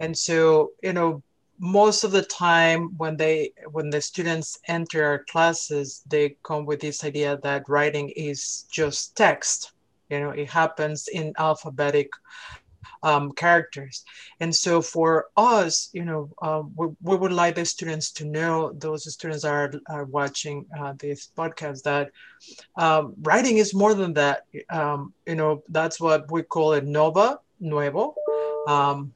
And 0.00 0.16
so, 0.16 0.72
you 0.82 0.92
know, 0.92 1.22
most 1.58 2.04
of 2.04 2.12
the 2.12 2.22
time 2.22 2.96
when 2.98 3.16
they 3.16 3.52
when 3.72 3.90
the 3.90 4.00
students 4.00 4.58
enter 4.68 5.04
our 5.04 5.24
classes, 5.24 6.02
they 6.06 6.36
come 6.42 6.66
with 6.66 6.80
this 6.80 7.04
idea 7.04 7.38
that 7.42 7.68
writing 7.68 8.10
is 8.10 8.66
just 8.70 9.16
text. 9.16 9.72
You 10.08 10.20
know, 10.20 10.30
it 10.30 10.48
happens 10.48 11.08
in 11.08 11.34
alphabetic 11.38 12.10
um, 13.02 13.32
characters. 13.32 14.04
And 14.40 14.54
so 14.54 14.82
for 14.82 15.28
us, 15.36 15.90
you 15.92 16.04
know, 16.04 16.30
um, 16.42 16.72
we, 16.76 16.88
we 17.02 17.16
would 17.16 17.32
like 17.32 17.54
the 17.54 17.64
students 17.64 18.10
to 18.12 18.24
know, 18.24 18.72
those 18.72 19.12
students 19.12 19.44
are, 19.44 19.72
are 19.88 20.04
watching 20.04 20.66
uh, 20.78 20.94
this 20.98 21.30
podcast, 21.36 21.82
that 21.82 22.10
um, 22.76 23.14
writing 23.22 23.58
is 23.58 23.74
more 23.74 23.94
than 23.94 24.14
that. 24.14 24.44
Um, 24.70 25.12
you 25.26 25.34
know, 25.34 25.62
that's 25.68 26.00
what 26.00 26.30
we 26.30 26.42
call 26.42 26.72
it 26.72 26.84
NOVA, 26.84 27.40
nuevo, 27.60 28.14
um, 28.66 29.12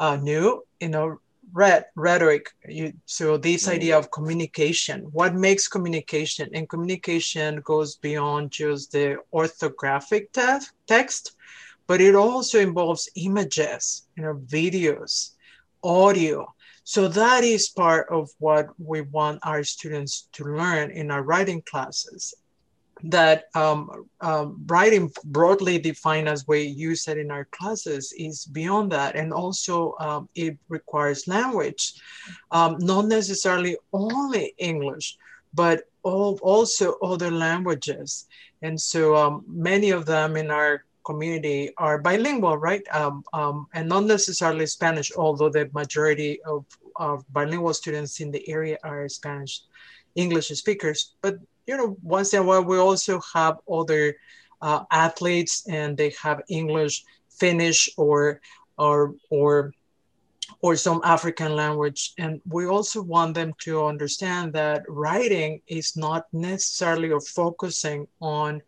uh, 0.00 0.16
new, 0.16 0.64
you 0.80 0.88
know, 0.88 1.18
red 1.52 1.84
rhetoric. 1.94 2.50
You, 2.66 2.92
so 3.06 3.36
this 3.36 3.68
idea 3.68 3.98
of 3.98 4.10
communication, 4.10 5.02
what 5.12 5.34
makes 5.34 5.68
communication? 5.68 6.48
And 6.54 6.68
communication 6.68 7.60
goes 7.60 7.96
beyond 7.96 8.50
just 8.50 8.92
the 8.92 9.18
orthographic 9.32 10.32
te- 10.32 10.66
text, 10.86 11.36
but 11.86 12.00
it 12.00 12.14
also 12.14 12.58
involves 12.58 13.08
images, 13.16 14.06
you 14.16 14.22
know, 14.22 14.34
videos, 14.46 15.30
audio. 15.82 16.46
So 16.84 17.08
that 17.08 17.44
is 17.44 17.68
part 17.68 18.08
of 18.10 18.30
what 18.38 18.68
we 18.78 19.02
want 19.02 19.40
our 19.42 19.62
students 19.62 20.28
to 20.32 20.44
learn 20.44 20.90
in 20.90 21.10
our 21.10 21.22
writing 21.22 21.62
classes 21.62 22.34
that 23.04 23.44
um, 23.54 24.06
um, 24.20 24.62
writing 24.66 25.10
broadly 25.24 25.78
defined 25.78 26.28
as 26.28 26.46
we 26.46 26.62
use 26.62 27.08
it 27.08 27.18
in 27.18 27.30
our 27.30 27.46
classes 27.46 28.12
is 28.16 28.44
beyond 28.46 28.92
that 28.92 29.16
and 29.16 29.32
also 29.32 29.94
um, 29.98 30.28
it 30.34 30.56
requires 30.68 31.26
language 31.26 31.94
um, 32.52 32.76
not 32.78 33.06
necessarily 33.06 33.76
only 33.92 34.54
english 34.58 35.16
but 35.54 35.82
all, 36.02 36.38
also 36.42 36.94
other 37.02 37.30
languages 37.30 38.26
and 38.62 38.80
so 38.80 39.16
um, 39.16 39.44
many 39.48 39.90
of 39.90 40.06
them 40.06 40.36
in 40.36 40.50
our 40.50 40.84
community 41.04 41.70
are 41.78 41.98
bilingual 41.98 42.56
right 42.56 42.86
um, 42.92 43.66
and 43.74 43.88
not 43.88 44.04
necessarily 44.04 44.66
spanish 44.66 45.12
although 45.16 45.50
the 45.50 45.68
majority 45.72 46.40
of, 46.42 46.64
of 46.96 47.24
bilingual 47.32 47.74
students 47.74 48.20
in 48.20 48.30
the 48.30 48.48
area 48.48 48.78
are 48.84 49.08
spanish 49.08 49.62
english 50.14 50.48
speakers 50.48 51.14
but 51.20 51.36
you 51.66 51.76
know, 51.76 51.96
once 52.02 52.34
in 52.34 52.40
a 52.40 52.42
while 52.42 52.64
we 52.64 52.78
also 52.78 53.20
have 53.34 53.58
other 53.70 54.16
uh, 54.60 54.84
athletes 54.90 55.64
and 55.68 55.96
they 55.96 56.12
have 56.22 56.42
English, 56.48 57.04
Finnish, 57.30 57.88
or 57.96 58.40
or 58.78 59.14
or 59.30 59.72
or 60.60 60.76
some 60.76 61.00
African 61.04 61.54
language. 61.56 62.14
And 62.18 62.40
we 62.48 62.66
also 62.66 63.02
want 63.02 63.34
them 63.34 63.52
to 63.62 63.84
understand 63.84 64.52
that 64.52 64.84
writing 64.88 65.60
is 65.66 65.96
not 65.96 66.26
necessarily 66.32 67.10
or 67.10 67.20
focusing 67.20 68.06
on 68.20 68.62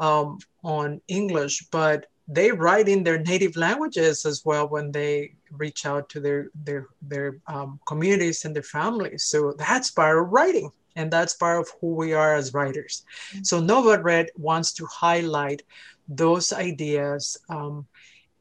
um, 0.00 0.38
on 0.64 1.00
English, 1.06 1.66
but 1.70 2.06
they 2.26 2.50
write 2.50 2.88
in 2.88 3.02
their 3.02 3.18
native 3.18 3.56
languages 3.56 4.24
as 4.24 4.44
well 4.44 4.68
when 4.68 4.92
they 4.92 5.34
reach 5.50 5.84
out 5.84 6.08
to 6.08 6.20
their 6.20 6.48
their 6.64 6.88
their 7.02 7.38
um, 7.46 7.78
communities 7.86 8.44
and 8.44 8.54
their 8.54 8.62
families. 8.62 9.24
So 9.24 9.52
that's 9.58 9.90
part 9.90 10.18
of 10.18 10.32
writing 10.32 10.70
and 10.96 11.10
that's 11.10 11.34
part 11.34 11.60
of 11.60 11.68
who 11.80 11.94
we 11.94 12.12
are 12.12 12.34
as 12.34 12.54
writers. 12.54 13.04
Mm-hmm. 13.32 13.44
So 13.44 13.60
Nova 13.60 14.02
Red 14.02 14.28
wants 14.36 14.72
to 14.74 14.86
highlight 14.86 15.62
those 16.08 16.52
ideas 16.52 17.38
um, 17.48 17.86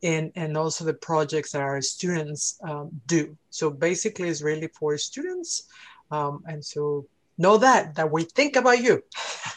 and, 0.01 0.31
and 0.35 0.57
also 0.57 0.85
the 0.85 0.93
projects 0.93 1.51
that 1.51 1.61
our 1.61 1.81
students 1.81 2.59
um, 2.63 2.89
do. 3.05 3.37
So 3.49 3.69
basically 3.69 4.29
it's 4.29 4.41
really 4.41 4.67
for 4.67 4.97
students. 4.97 5.63
Um, 6.11 6.43
and 6.47 6.63
so 6.63 7.05
know 7.37 7.57
that, 7.57 7.95
that 7.95 8.11
we 8.11 8.23
think 8.23 8.55
about 8.55 8.81
you. 8.81 9.03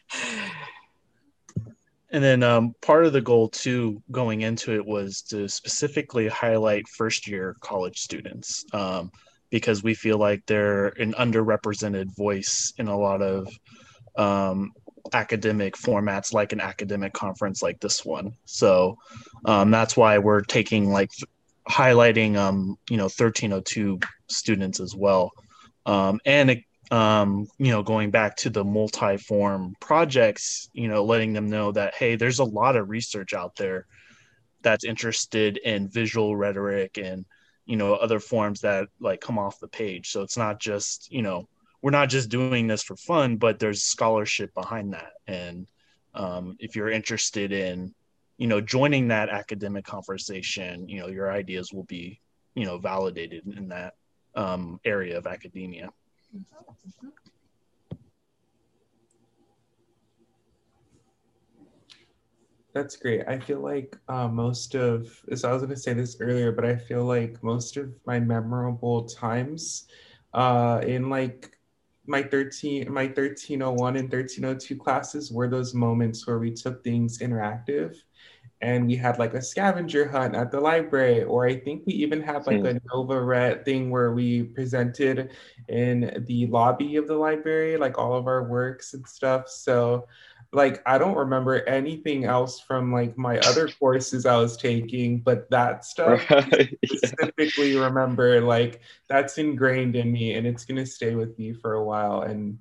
and 2.10 2.22
then 2.22 2.42
um, 2.42 2.74
part 2.82 3.04
of 3.04 3.12
the 3.12 3.20
goal 3.20 3.48
too 3.48 4.02
going 4.10 4.42
into 4.42 4.74
it 4.74 4.84
was 4.84 5.22
to 5.22 5.48
specifically 5.48 6.28
highlight 6.28 6.88
first 6.88 7.26
year 7.26 7.56
college 7.60 7.98
students 7.98 8.64
um, 8.72 9.10
because 9.50 9.82
we 9.82 9.94
feel 9.94 10.18
like 10.18 10.44
they're 10.46 10.88
an 11.00 11.14
underrepresented 11.14 12.14
voice 12.16 12.72
in 12.78 12.88
a 12.88 12.96
lot 12.96 13.22
of 13.22 13.48
um, 14.16 14.72
academic 15.12 15.74
formats 15.74 16.32
like 16.32 16.52
an 16.52 16.60
academic 16.60 17.12
conference 17.12 17.62
like 17.62 17.80
this 17.80 18.04
one. 18.04 18.32
So 18.44 18.98
um, 19.44 19.70
that's 19.70 19.96
why 19.96 20.18
we're 20.18 20.42
taking 20.42 20.90
like 20.90 21.10
highlighting 21.68 22.36
um, 22.36 22.76
you 22.88 22.96
know 22.96 23.04
1302 23.04 23.98
students 24.28 24.80
as 24.80 24.94
well. 24.94 25.32
Um, 25.84 26.20
and 26.24 26.50
um, 26.90 27.46
you 27.58 27.70
know 27.70 27.82
going 27.82 28.10
back 28.10 28.36
to 28.36 28.50
the 28.50 28.64
multi-form 28.64 29.74
projects 29.80 30.68
you 30.72 30.88
know 30.88 31.04
letting 31.04 31.32
them 31.32 31.48
know 31.48 31.72
that 31.72 31.94
hey 31.94 32.16
there's 32.16 32.38
a 32.38 32.44
lot 32.44 32.76
of 32.76 32.88
research 32.88 33.32
out 33.32 33.56
there 33.56 33.86
that's 34.62 34.84
interested 34.84 35.56
in 35.58 35.88
visual 35.88 36.36
rhetoric 36.36 36.98
and 36.98 37.24
you 37.64 37.76
know 37.76 37.94
other 37.94 38.20
forms 38.20 38.60
that 38.60 38.88
like 39.00 39.20
come 39.20 39.38
off 39.38 39.60
the 39.60 39.68
page 39.68 40.10
so 40.10 40.22
it's 40.22 40.36
not 40.36 40.60
just 40.60 41.10
you 41.10 41.22
know 41.22 41.48
we're 41.82 41.90
not 41.90 42.08
just 42.08 42.28
doing 42.28 42.66
this 42.66 42.82
for 42.82 42.96
fun 42.96 43.36
but 43.36 43.58
there's 43.58 43.82
scholarship 43.82 44.52
behind 44.54 44.92
that 44.92 45.12
and 45.26 45.66
um, 46.14 46.56
if 46.60 46.74
you're 46.74 46.90
interested 46.90 47.52
in 47.52 47.92
you 48.38 48.46
know 48.46 48.60
joining 48.60 49.08
that 49.08 49.28
academic 49.28 49.84
conversation 49.84 50.88
you 50.88 51.00
know 51.00 51.08
your 51.08 51.32
ideas 51.32 51.72
will 51.72 51.84
be 51.84 52.20
you 52.54 52.64
know 52.64 52.78
validated 52.78 53.46
in 53.56 53.68
that 53.68 53.94
um, 54.36 54.80
area 54.84 55.16
of 55.16 55.26
academia. 55.26 55.90
That's 62.74 62.96
great. 62.96 63.22
I 63.26 63.38
feel 63.38 63.60
like 63.60 63.96
uh, 64.08 64.28
most 64.28 64.74
of, 64.74 65.08
so 65.34 65.48
I 65.48 65.52
was 65.52 65.62
going 65.62 65.70
to 65.74 65.80
say 65.80 65.94
this 65.94 66.16
earlier, 66.20 66.52
but 66.52 66.64
I 66.66 66.76
feel 66.76 67.04
like 67.04 67.42
most 67.42 67.76
of 67.78 67.94
my 68.06 68.20
memorable 68.20 69.04
times 69.06 69.86
uh, 70.34 70.82
in 70.86 71.08
like 71.08 71.56
my 72.06 72.22
13, 72.22 72.92
my 72.92 73.08
1301 73.08 73.96
and 73.96 74.10
1302 74.10 74.76
classes 74.76 75.32
were 75.32 75.48
those 75.48 75.74
moments 75.74 76.26
where 76.26 76.38
we 76.38 76.52
took 76.52 76.84
things 76.84 77.18
interactive 77.18 77.96
and 78.62 78.86
we 78.86 78.96
had 78.96 79.18
like 79.18 79.34
a 79.34 79.42
scavenger 79.42 80.08
hunt 80.08 80.34
at 80.34 80.50
the 80.50 80.60
library 80.60 81.22
or 81.24 81.46
i 81.46 81.58
think 81.58 81.82
we 81.86 81.92
even 81.92 82.20
had 82.20 82.46
like 82.46 82.60
mm. 82.60 82.76
a 82.76 82.80
nova 82.92 83.20
red 83.20 83.64
thing 83.64 83.90
where 83.90 84.12
we 84.12 84.42
presented 84.42 85.30
in 85.68 86.24
the 86.26 86.46
lobby 86.46 86.96
of 86.96 87.06
the 87.06 87.14
library 87.14 87.76
like 87.76 87.98
all 87.98 88.14
of 88.14 88.26
our 88.26 88.44
works 88.44 88.94
and 88.94 89.06
stuff 89.06 89.48
so 89.48 90.06
like 90.52 90.82
I 90.86 90.98
don't 90.98 91.16
remember 91.16 91.68
anything 91.68 92.24
else 92.24 92.60
from 92.60 92.92
like 92.92 93.16
my 93.18 93.38
other 93.40 93.68
courses 93.68 94.26
I 94.26 94.36
was 94.36 94.56
taking, 94.56 95.18
but 95.18 95.50
that 95.50 95.84
stuff 95.84 96.28
right. 96.30 96.76
specifically 96.84 97.74
yeah. 97.74 97.84
remember 97.84 98.40
like 98.40 98.80
that's 99.08 99.38
ingrained 99.38 99.96
in 99.96 100.10
me 100.10 100.34
and 100.34 100.46
it's 100.46 100.64
gonna 100.64 100.86
stay 100.86 101.14
with 101.14 101.38
me 101.38 101.52
for 101.52 101.74
a 101.74 101.84
while. 101.84 102.22
And 102.22 102.58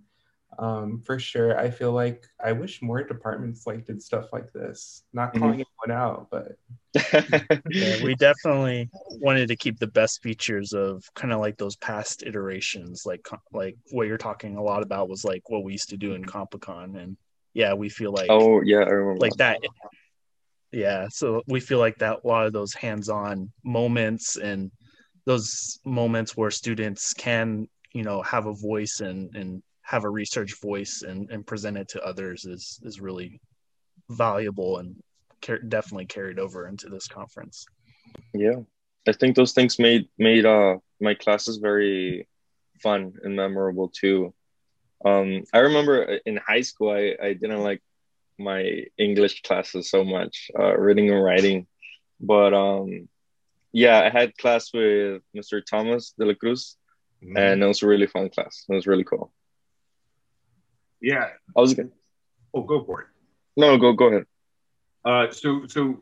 um, 0.60 1.02
for 1.06 1.20
sure, 1.20 1.58
I 1.60 1.70
feel 1.70 1.92
like 1.92 2.26
I 2.44 2.52
wish 2.52 2.82
more 2.82 3.04
departments 3.04 3.66
like 3.68 3.86
did 3.86 4.02
stuff 4.02 4.32
like 4.32 4.52
this. 4.54 5.04
Not 5.14 5.30
mm-hmm. 5.30 5.40
calling 5.40 5.60
mm-hmm. 5.60 5.90
anyone 5.90 6.02
out, 6.02 6.28
but 6.32 6.58
yeah, 7.70 8.04
we 8.04 8.16
definitely 8.16 8.90
wanted 9.22 9.48
to 9.48 9.56
keep 9.56 9.80
the 9.80 9.88
best 9.88 10.22
features 10.22 10.74
of 10.74 11.04
kind 11.14 11.34
of 11.34 11.40
like 11.40 11.58
those 11.58 11.76
past 11.76 12.24
iterations, 12.24 13.04
like 13.06 13.28
like 13.52 13.76
what 13.92 14.08
you're 14.08 14.18
talking 14.18 14.56
a 14.56 14.64
lot 14.64 14.84
about 14.84 15.10
was 15.10 15.24
like 15.24 15.50
what 15.50 15.64
we 15.64 15.74
used 15.74 15.90
to 15.90 15.98
do 15.98 16.14
in 16.14 16.24
Compicon 16.24 17.02
and 17.02 17.18
yeah, 17.54 17.74
we 17.74 17.90
feel 17.90 18.12
like 18.12 18.30
oh 18.30 18.62
yeah, 18.62 18.80
I 18.80 18.90
remember 18.90 19.20
like 19.20 19.34
that. 19.38 19.60
Yeah, 20.72 21.08
so 21.10 21.42
we 21.48 21.62
feel 21.62 21.80
like 21.80 22.00
that 22.00 22.20
a 22.24 22.28
lot 22.28 22.46
of 22.46 22.54
those 22.54 22.74
hands-on 22.74 23.52
moments 23.64 24.36
and 24.36 24.72
those 25.26 25.80
moments 25.86 26.36
where 26.36 26.52
students 26.52 27.14
can 27.14 27.68
you 27.94 28.04
know 28.04 28.22
have 28.22 28.46
a 28.46 28.54
voice 28.54 29.00
and 29.00 29.34
and 29.36 29.64
have 29.86 30.04
a 30.04 30.10
research 30.10 30.60
voice 30.62 31.04
and 31.04 31.30
and 31.30 31.46
present 31.46 31.78
it 31.78 31.88
to 31.90 32.02
others 32.04 32.46
is 32.46 32.80
is 32.84 33.00
really 33.00 33.40
valuable 34.10 34.78
and 34.78 34.96
car- 35.42 35.60
definitely 35.60 36.06
carried 36.06 36.40
over 36.40 36.68
into 36.68 36.90
this 36.90 37.08
conference. 37.08 37.66
Yeah, 38.34 38.62
I 39.08 39.12
think 39.14 39.36
those 39.36 39.54
things 39.54 39.80
made 39.80 40.08
made 40.18 40.46
uh 40.46 40.78
my 41.00 41.14
classes 41.14 41.58
very 41.58 42.28
fun 42.82 43.14
and 43.24 43.36
memorable 43.36 43.90
too. 43.90 44.34
Um, 45.04 45.44
I 45.54 45.60
remember 45.60 46.20
in 46.26 46.38
high 46.38 46.62
school, 46.62 46.90
I, 46.92 47.16
I 47.22 47.34
didn't 47.34 47.62
like 47.62 47.82
my 48.40 48.86
English 48.98 49.44
classes 49.44 49.90
so 49.90 50.04
much, 50.04 50.50
uh, 50.58 50.76
reading 50.76 51.12
and 51.12 51.24
writing. 51.24 51.68
But 52.20 52.54
um, 52.54 53.08
yeah, 53.72 54.02
I 54.02 54.10
had 54.10 54.38
class 54.38 54.74
with 54.74 55.22
Mr. 55.36 55.64
Thomas 55.64 56.14
de 56.18 56.26
la 56.26 56.34
Cruz, 56.34 56.78
mm-hmm. 57.24 57.38
and 57.38 57.62
it 57.62 57.68
was 57.68 57.84
a 57.84 57.88
really 57.88 58.08
fun 58.08 58.30
class. 58.30 58.66
It 58.68 58.74
was 58.74 58.88
really 58.88 59.04
cool. 59.04 59.32
Yeah, 61.02 61.30
I 61.56 61.62
was 61.62 61.74
good. 61.74 61.92
Oh, 62.54 62.62
go 62.62 62.84
for 62.84 63.02
it. 63.02 63.08
No, 63.58 63.78
go 63.78 63.94
go 63.94 64.08
ahead. 64.08 64.26
Uh, 65.04 65.32
so 65.32 65.68
so 65.68 66.02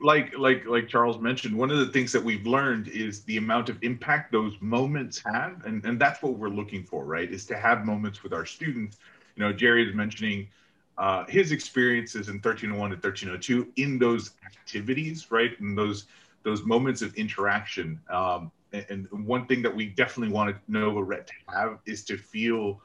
like 0.00 0.36
like 0.38 0.66
like 0.66 0.88
Charles 0.88 1.18
mentioned, 1.18 1.56
one 1.56 1.70
of 1.70 1.78
the 1.78 1.86
things 1.86 2.12
that 2.12 2.22
we've 2.22 2.46
learned 2.46 2.88
is 2.88 3.22
the 3.22 3.36
amount 3.36 3.68
of 3.68 3.82
impact 3.82 4.32
those 4.32 4.54
moments 4.60 5.22
have, 5.24 5.64
and 5.64 5.84
and 5.84 5.98
that's 5.98 6.22
what 6.22 6.34
we're 6.34 6.48
looking 6.48 6.82
for, 6.82 7.04
right? 7.04 7.30
Is 7.30 7.46
to 7.46 7.56
have 7.56 7.84
moments 7.84 8.22
with 8.22 8.32
our 8.32 8.44
students. 8.44 8.98
You 9.36 9.44
know, 9.44 9.52
Jerry 9.52 9.88
is 9.88 9.94
mentioning 9.94 10.48
uh, 10.98 11.24
his 11.26 11.52
experiences 11.52 12.28
in 12.28 12.36
1301 12.36 12.92
and 12.92 13.02
1302 13.02 13.72
in 13.76 13.98
those 13.98 14.32
activities, 14.44 15.30
right? 15.30 15.58
And 15.60 15.76
those 15.76 16.06
those 16.42 16.64
moments 16.64 17.02
of 17.02 17.14
interaction. 17.14 18.00
Um, 18.08 18.52
and, 18.72 19.08
and 19.10 19.26
one 19.26 19.46
thing 19.46 19.62
that 19.62 19.74
we 19.74 19.86
definitely 19.86 20.32
want 20.32 20.54
to 20.54 20.60
Nova 20.68 21.02
Red 21.02 21.26
to 21.26 21.32
have 21.54 21.78
is 21.86 22.04
to 22.04 22.16
feel 22.16 22.80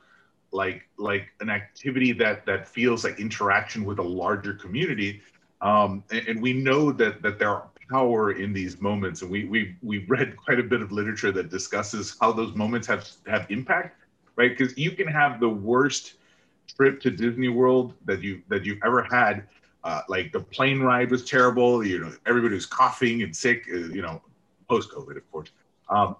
like 0.52 0.88
like 0.98 1.28
an 1.40 1.50
activity 1.50 2.12
that 2.12 2.46
that 2.46 2.68
feels 2.68 3.04
like 3.04 3.20
interaction 3.20 3.86
with 3.86 4.00
a 4.00 4.04
larger 4.04 4.54
community 4.54 5.22
um, 5.62 6.04
and, 6.12 6.28
and, 6.28 6.42
we 6.42 6.54
know 6.54 6.92
that 6.92 7.22
that 7.22 7.38
there 7.38 7.50
are 7.50 7.70
power 7.90 8.32
in 8.32 8.52
these 8.52 8.82
moments, 8.82 9.22
and 9.22 9.30
we 9.30 9.46
we 9.46 9.76
we've 9.84 10.10
read 10.10 10.36
quite 10.46 10.60
a 10.60 10.64
bit 10.64 10.82
of 10.82 10.92
literature 10.92 11.32
that 11.32 11.50
discusses 11.50 12.18
how 12.20 12.32
those 12.32 12.56
moments 12.56 12.88
have 12.88 13.08
have 13.28 13.46
impact, 13.50 14.00
right? 14.36 14.58
Because 14.58 14.76
you 14.78 14.92
can 14.92 15.08
have 15.08 15.40
the 15.40 15.50
worst 15.50 16.16
trip 16.76 17.00
to 17.02 17.12
Disney 17.12 17.50
World 17.50 17.94
that 18.06 18.24
you 18.24 18.42
that 18.50 18.66
you've 18.66 18.80
ever 18.84 19.04
had. 19.04 19.44
Uh, 19.84 20.02
like 20.08 20.32
the 20.32 20.40
plane 20.40 20.80
ride 20.80 21.10
was 21.10 21.26
terrible. 21.26 21.84
You 21.84 22.00
know, 22.00 22.14
everybody 22.26 22.56
was 22.56 22.66
coughing 22.66 23.24
and 23.24 23.36
sick. 23.36 23.66
Uh, 23.72 23.78
you 23.78 24.02
know, 24.02 24.22
post 24.68 24.92
COVID, 24.92 25.18
of 25.18 25.32
course. 25.32 25.52
Um, 25.92 26.16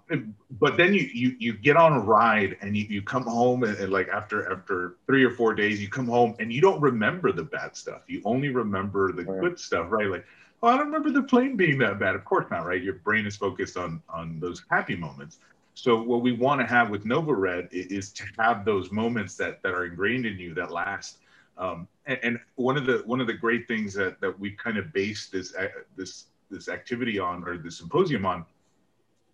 but 0.60 0.76
then 0.76 0.92
you, 0.92 1.08
you 1.14 1.34
you 1.38 1.52
get 1.54 1.78
on 1.78 1.94
a 1.94 1.98
ride 1.98 2.58
and 2.60 2.76
you, 2.76 2.84
you 2.84 3.00
come 3.00 3.22
home 3.22 3.64
and, 3.64 3.74
and, 3.78 3.90
like 3.90 4.08
after 4.08 4.52
after 4.52 4.96
three 5.06 5.24
or 5.24 5.30
four 5.30 5.54
days 5.54 5.80
you 5.80 5.88
come 5.88 6.06
home 6.06 6.36
and 6.38 6.52
you 6.52 6.60
don't 6.60 6.80
remember 6.80 7.32
the 7.32 7.42
bad 7.42 7.74
stuff. 7.74 8.02
You 8.06 8.20
only 8.26 8.50
remember 8.50 9.12
the 9.12 9.24
right. 9.24 9.40
good 9.40 9.58
stuff, 9.58 9.86
right? 9.90 10.08
Like, 10.08 10.26
oh, 10.62 10.68
I 10.68 10.76
don't 10.76 10.86
remember 10.86 11.10
the 11.10 11.22
plane 11.22 11.56
being 11.56 11.78
that 11.78 11.98
bad. 11.98 12.14
Of 12.14 12.26
course 12.26 12.50
not, 12.50 12.66
right? 12.66 12.82
Your 12.82 12.96
brain 12.96 13.24
is 13.24 13.34
focused 13.34 13.78
on 13.78 14.02
on 14.10 14.38
those 14.40 14.62
happy 14.70 14.94
moments. 14.94 15.38
So 15.72 16.02
what 16.02 16.20
we 16.20 16.32
want 16.32 16.60
to 16.60 16.66
have 16.66 16.90
with 16.90 17.06
Nova 17.06 17.32
Red 17.32 17.70
is 17.72 18.12
to 18.12 18.24
have 18.38 18.66
those 18.66 18.92
moments 18.92 19.36
that 19.36 19.62
that 19.62 19.72
are 19.72 19.86
ingrained 19.86 20.26
in 20.26 20.38
you 20.38 20.52
that 20.52 20.70
last. 20.70 21.16
Um, 21.56 21.88
and, 22.06 22.18
and, 22.22 22.40
one 22.56 22.76
of 22.76 22.84
the 22.84 23.02
one 23.06 23.22
of 23.22 23.26
the 23.26 23.32
great 23.32 23.66
things 23.68 23.94
that 23.94 24.20
that 24.20 24.38
we 24.38 24.50
kind 24.50 24.76
of 24.76 24.92
base 24.92 25.28
this 25.28 25.54
uh, 25.54 25.68
this 25.96 26.26
this 26.50 26.68
activity 26.68 27.18
on 27.18 27.42
or 27.48 27.56
the 27.56 27.70
symposium 27.70 28.26
on 28.26 28.44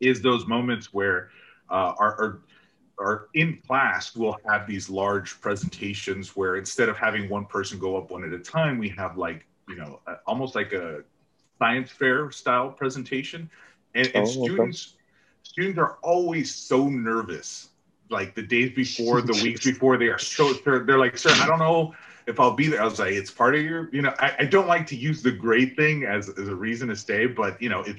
is 0.00 0.22
those 0.22 0.46
moments 0.46 0.92
where 0.92 1.30
uh, 1.70 1.94
our, 1.98 2.20
our 2.20 2.40
our 3.00 3.28
in 3.34 3.60
class 3.64 4.16
we'll 4.16 4.36
have 4.48 4.66
these 4.66 4.90
large 4.90 5.40
presentations 5.40 6.34
where 6.34 6.56
instead 6.56 6.88
of 6.88 6.96
having 6.96 7.28
one 7.28 7.46
person 7.46 7.78
go 7.78 7.96
up 7.96 8.10
one 8.10 8.24
at 8.24 8.32
a 8.32 8.38
time 8.38 8.76
we 8.76 8.88
have 8.88 9.16
like 9.16 9.46
you 9.68 9.76
know 9.76 10.00
almost 10.26 10.54
like 10.54 10.72
a 10.72 11.02
science 11.58 11.90
fair 11.90 12.30
style 12.30 12.70
presentation. 12.70 13.50
And, 13.94 14.10
and 14.14 14.26
oh, 14.26 14.30
students 14.30 14.94
okay. 14.94 15.02
students 15.42 15.78
are 15.78 15.98
always 16.02 16.54
so 16.54 16.88
nervous 16.88 17.68
like 18.10 18.34
the 18.34 18.42
days 18.42 18.72
before 18.74 19.22
the 19.22 19.32
weeks 19.44 19.64
before 19.64 19.96
they 19.96 20.06
are 20.06 20.18
so 20.18 20.52
they're, 20.52 20.80
they're 20.80 20.98
like 20.98 21.16
sir 21.16 21.30
i 21.30 21.46
don't 21.46 21.58
know 21.58 21.94
if 22.26 22.38
i'll 22.38 22.52
be 22.52 22.68
there. 22.68 22.82
I 22.82 22.84
was 22.84 22.98
like 22.98 23.12
it's 23.12 23.30
part 23.30 23.54
of 23.54 23.62
your 23.62 23.88
you 23.92 24.02
know 24.02 24.14
i, 24.18 24.34
I 24.40 24.44
don't 24.44 24.66
like 24.66 24.86
to 24.88 24.96
use 24.96 25.22
the 25.22 25.30
great 25.30 25.74
thing 25.76 26.04
as, 26.04 26.28
as 26.28 26.48
a 26.48 26.54
reason 26.54 26.88
to 26.88 26.96
stay 26.96 27.26
but 27.26 27.60
you 27.62 27.70
know 27.70 27.80
it 27.82 27.96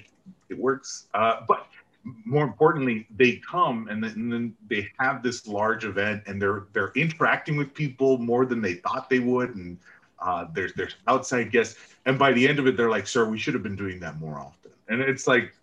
it 0.50 0.58
works. 0.58 1.08
Uh, 1.13 1.41
but 1.48 1.68
more 2.03 2.44
importantly, 2.44 3.08
they 3.15 3.41
come 3.50 3.88
and 3.89 4.03
then, 4.03 4.12
and 4.12 4.32
then, 4.32 4.56
they 4.70 4.88
have 5.00 5.22
this 5.22 5.48
large 5.48 5.86
event 5.86 6.24
and 6.27 6.41
they're 6.41 6.68
they're 6.74 6.91
interacting 6.96 7.58
with 7.58 7.74
people 7.74 8.18
more 8.18 8.46
than 8.46 8.62
they 8.62 8.75
thought 8.75 9.10
they 9.10 9.20
would, 9.20 9.56
and 9.56 9.77
uh, 10.20 10.46
there's 10.53 10.74
there's 10.74 10.96
outside 11.08 11.51
guests, 11.51 11.77
and 12.06 12.18
by 12.18 12.32
the 12.32 12.48
end 12.48 12.60
of 12.60 12.68
it, 12.68 12.77
they're 12.77 12.89
like, 12.89 13.08
"Sir, 13.08 13.27
we 13.27 13.38
should 13.38 13.53
have 13.53 13.63
been 13.63 13.75
doing 13.75 14.00
that 14.00 14.20
more 14.20 14.39
often." 14.39 14.72
And 14.88 15.01
it's 15.01 15.27
like, 15.27 15.53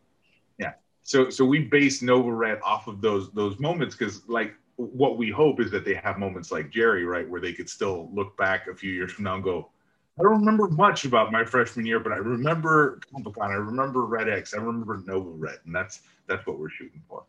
yeah. 0.59 0.75
So 1.03 1.31
so 1.31 1.45
we 1.45 1.61
base 1.61 2.03
Nova 2.03 2.33
Red 2.33 2.61
off 2.63 2.87
of 2.87 3.01
those 3.01 3.33
those 3.33 3.59
moments 3.59 3.97
because 3.97 4.29
like 4.29 4.55
what 4.77 5.17
we 5.17 5.31
hope 5.31 5.61
is 5.61 5.71
that 5.71 5.85
they 5.85 5.95
have 5.95 6.19
moments 6.19 6.53
like 6.53 6.71
Jerry, 6.71 7.05
right, 7.05 7.29
where 7.29 7.41
they 7.41 7.53
could 7.53 7.69
still 7.69 8.11
look 8.13 8.37
back 8.37 8.67
a 8.67 8.75
few 8.75 8.93
years 8.93 9.11
from 9.11 9.25
now 9.25 9.37
and 9.37 9.45
go, 9.45 9.71
I 10.19 10.23
don't 10.23 10.41
remember 10.41 10.69
much 10.69 11.05
about 11.05 11.31
my 11.31 11.45
freshman 11.45 11.85
year, 11.85 12.01
but 12.01 12.13
I 12.13 12.17
remember 12.17 13.01
Compicon, 13.15 13.51
I 13.51 13.55
remember 13.55 14.07
Red 14.07 14.31
X, 14.31 14.55
I 14.55 14.59
remember 14.59 15.03
Nova 15.07 15.29
Red, 15.29 15.59
and 15.67 15.75
that's 15.75 16.01
that's 16.27 16.47
what 16.47 16.59
we're 16.59 16.71
shooting 16.71 17.03
for. 17.07 17.25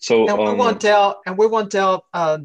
So 0.00 0.28
and 0.28 0.38
we 0.38 0.46
um, 0.46 0.58
won't 0.58 0.80
tell, 0.80 1.20
and 1.26 1.38
we 1.38 1.46
won't 1.46 1.70
tell 1.70 2.06
uh, 2.12 2.38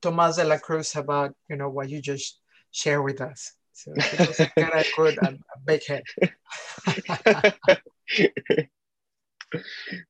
Tomas 0.00 0.36
de 0.36 0.44
la 0.44 0.56
Cruz 0.56 0.96
about 0.96 1.34
you 1.50 1.56
know 1.56 1.68
what 1.68 1.90
you 1.90 2.00
just 2.00 2.40
share 2.70 3.02
with 3.02 3.20
us. 3.20 3.52
So 3.74 3.92
it's 3.96 4.38
kind 4.38 4.72
of 4.72 4.86
good 4.96 5.18
and 5.22 5.40
a 5.54 5.60
big 5.64 5.82
head. 5.84 6.04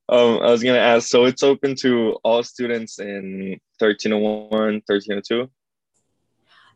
um, 0.08 0.40
I 0.40 0.50
was 0.50 0.62
gonna 0.62 0.78
ask, 0.78 1.08
so 1.08 1.24
it's 1.24 1.42
open 1.42 1.74
to 1.76 2.16
all 2.24 2.42
students 2.42 2.98
in 2.98 3.58
1301, 3.78 4.82
1302? 4.86 5.50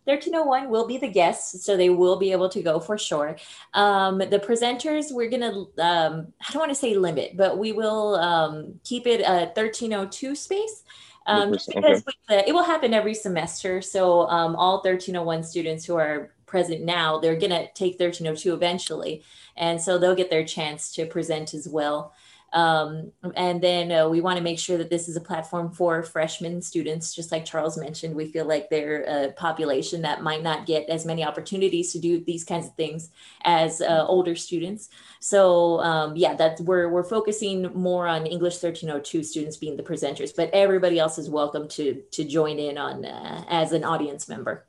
1301 0.04 0.68
will 0.68 0.86
be 0.86 0.98
the 0.98 1.08
guests, 1.08 1.64
so 1.64 1.76
they 1.76 1.88
will 1.88 2.16
be 2.16 2.32
able 2.32 2.48
to 2.48 2.60
go 2.60 2.80
for 2.80 2.98
sure. 2.98 3.36
Um, 3.72 4.18
the 4.18 4.42
presenters, 4.44 5.12
we're 5.12 5.30
going 5.30 5.42
to, 5.42 5.82
um, 5.82 6.32
I 6.40 6.52
don't 6.52 6.58
want 6.60 6.70
to 6.70 6.74
say 6.74 6.96
limit, 6.96 7.36
but 7.36 7.56
we 7.56 7.70
will 7.70 8.16
um, 8.16 8.80
keep 8.82 9.06
it 9.06 9.20
a 9.20 9.52
1302 9.54 10.34
space. 10.34 10.82
Um, 11.24 11.52
just 11.52 11.68
because 11.68 12.02
okay. 12.28 12.42
it 12.48 12.52
will 12.52 12.64
happen 12.64 12.92
every 12.92 13.14
semester. 13.14 13.80
So 13.80 14.26
um, 14.28 14.56
all 14.56 14.78
1301 14.78 15.44
students 15.44 15.84
who 15.84 15.94
are 15.94 16.32
present 16.46 16.82
now, 16.82 17.20
they're 17.20 17.38
going 17.38 17.50
to 17.50 17.72
take 17.74 17.92
1302 17.92 18.52
eventually. 18.52 19.22
And 19.56 19.80
so 19.80 19.98
they'll 19.98 20.16
get 20.16 20.30
their 20.30 20.44
chance 20.44 20.92
to 20.94 21.06
present 21.06 21.54
as 21.54 21.68
well. 21.68 22.12
Um, 22.52 23.12
and 23.34 23.62
then 23.62 23.90
uh, 23.90 24.08
we 24.08 24.20
want 24.20 24.36
to 24.36 24.42
make 24.42 24.58
sure 24.58 24.76
that 24.76 24.90
this 24.90 25.08
is 25.08 25.16
a 25.16 25.20
platform 25.20 25.70
for 25.70 26.02
freshman 26.02 26.60
students, 26.60 27.14
just 27.14 27.32
like 27.32 27.44
Charles 27.44 27.78
mentioned. 27.78 28.14
We 28.14 28.26
feel 28.26 28.44
like 28.44 28.68
they're 28.68 29.02
a 29.04 29.32
population 29.32 30.02
that 30.02 30.22
might 30.22 30.42
not 30.42 30.66
get 30.66 30.88
as 30.88 31.06
many 31.06 31.24
opportunities 31.24 31.92
to 31.92 31.98
do 31.98 32.22
these 32.24 32.44
kinds 32.44 32.66
of 32.66 32.74
things 32.74 33.10
as 33.44 33.80
uh, 33.80 34.04
older 34.06 34.36
students. 34.36 34.90
So 35.20 35.80
um, 35.80 36.16
yeah, 36.16 36.34
that's 36.34 36.60
we're 36.60 36.88
we're 36.88 37.04
focusing 37.04 37.72
more 37.74 38.06
on 38.06 38.26
English 38.26 38.54
1302 38.54 39.22
students 39.22 39.56
being 39.56 39.76
the 39.76 39.82
presenters, 39.82 40.34
but 40.36 40.50
everybody 40.52 40.98
else 40.98 41.18
is 41.18 41.30
welcome 41.30 41.68
to 41.68 42.02
to 42.10 42.24
join 42.24 42.58
in 42.58 42.76
on 42.76 43.04
uh, 43.04 43.44
as 43.48 43.72
an 43.72 43.84
audience 43.84 44.28
member. 44.28 44.66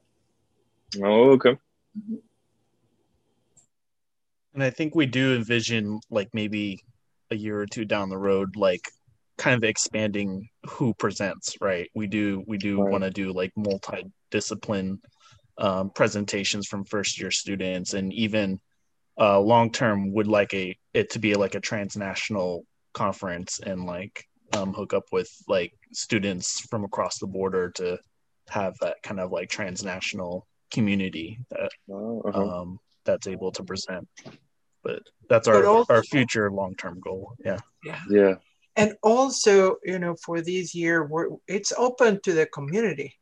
Oh, 1.01 1.31
okay. 1.31 1.57
Mm-hmm. 1.97 2.15
And 4.53 4.63
I 4.63 4.69
think 4.69 4.93
we 4.95 5.05
do 5.05 5.35
envision 5.35 5.99
like 6.09 6.29
maybe 6.33 6.83
a 7.33 7.37
year 7.37 7.59
or 7.59 7.65
two 7.65 7.83
down 7.83 8.09
the 8.09 8.17
road 8.17 8.55
like 8.55 8.81
kind 9.37 9.55
of 9.55 9.67
expanding 9.67 10.47
who 10.67 10.93
presents 10.93 11.57
right 11.59 11.89
we 11.95 12.07
do 12.07 12.43
we 12.47 12.57
do 12.57 12.81
right. 12.81 12.91
want 12.91 13.03
to 13.03 13.09
do 13.09 13.33
like 13.33 13.51
multi-discipline 13.57 15.01
um, 15.57 15.89
presentations 15.89 16.67
from 16.67 16.85
first 16.85 17.19
year 17.19 17.31
students 17.31 17.93
and 17.93 18.13
even 18.13 18.59
uh, 19.19 19.39
long 19.39 19.71
term 19.71 20.13
would 20.13 20.27
like 20.27 20.53
a 20.53 20.75
it 20.93 21.09
to 21.11 21.19
be 21.19 21.33
like 21.35 21.55
a 21.55 21.59
transnational 21.59 22.65
conference 22.93 23.59
and 23.59 23.85
like 23.85 24.25
um, 24.53 24.73
hook 24.73 24.93
up 24.93 25.05
with 25.11 25.29
like 25.47 25.73
students 25.91 26.61
from 26.61 26.83
across 26.83 27.17
the 27.19 27.27
border 27.27 27.71
to 27.71 27.97
have 28.49 28.75
that 28.81 28.97
kind 29.03 29.19
of 29.19 29.31
like 29.31 29.49
transnational 29.49 30.47
community 30.71 31.39
that 31.49 31.71
oh, 31.91 32.21
uh-huh. 32.25 32.61
um, 32.61 32.79
that's 33.05 33.27
able 33.27 33.51
to 33.51 33.63
present 33.63 34.07
but 34.83 35.01
that's 35.29 35.47
our 35.47 35.65
also, 35.65 35.93
our 35.93 36.03
future 36.03 36.51
long 36.51 36.75
term 36.75 36.99
goal. 36.99 37.33
Yeah. 37.43 37.57
Yeah. 37.83 37.99
Yeah. 38.09 38.35
And 38.75 38.95
also, 39.03 39.77
you 39.83 39.99
know, 39.99 40.15
for 40.15 40.41
this 40.41 40.73
year, 40.73 41.05
we're 41.05 41.29
it's 41.47 41.71
open 41.77 42.19
to 42.21 42.33
the 42.33 42.45
community. 42.47 43.15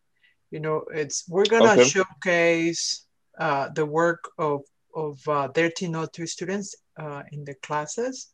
You 0.50 0.60
know, 0.60 0.84
it's 0.93 1.26
we're 1.30 1.45
gonna 1.45 1.82
okay. 1.82 1.88
showcase 1.88 3.06
uh, 3.38 3.69
the 3.69 3.86
work 3.86 4.30
of 4.38 4.62
of 4.95 5.19
uh, 5.28 5.47
1302 5.54 6.28
students 6.28 6.76
uh, 6.97 7.24
in 7.32 7.45
the 7.45 7.56
classes, 7.56 8.34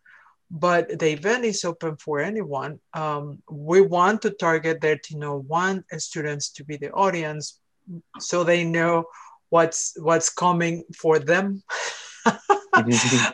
but 0.50 1.00
the 1.00 1.12
event 1.12 1.46
is 1.46 1.64
open 1.66 1.98
for 1.98 2.20
anyone. 2.20 2.80
Um, 2.94 3.42
we 3.50 3.82
want 3.82 4.22
to 4.24 4.32
target 4.32 4.84
1301 4.84 5.86
students 5.98 6.50
to 6.52 6.64
be 6.64 6.78
the 6.78 6.92
audience, 6.92 7.60
so 8.20 8.44
they 8.44 8.64
know 8.64 9.06
what's 9.50 9.94
what's 10.00 10.30
coming 10.30 10.84
for 10.96 11.20
them. 11.20 11.64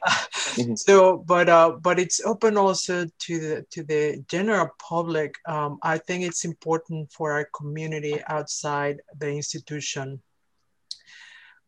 Mm-hmm. 0.54 0.76
so 0.76 1.18
but 1.18 1.50
uh 1.50 1.72
but 1.82 1.98
it's 1.98 2.24
open 2.24 2.58
also 2.58 3.08
to 3.20 3.40
the 3.40 3.66
to 3.72 3.84
the 3.84 4.24
general 4.30 4.70
public. 4.78 5.36
Um, 5.48 5.80
i 5.82 5.98
think 5.98 6.24
it's 6.24 6.46
important 6.46 7.12
for 7.12 7.32
our 7.32 7.50
community 7.56 8.22
outside 8.28 9.02
the 9.18 9.30
institution 9.30 10.22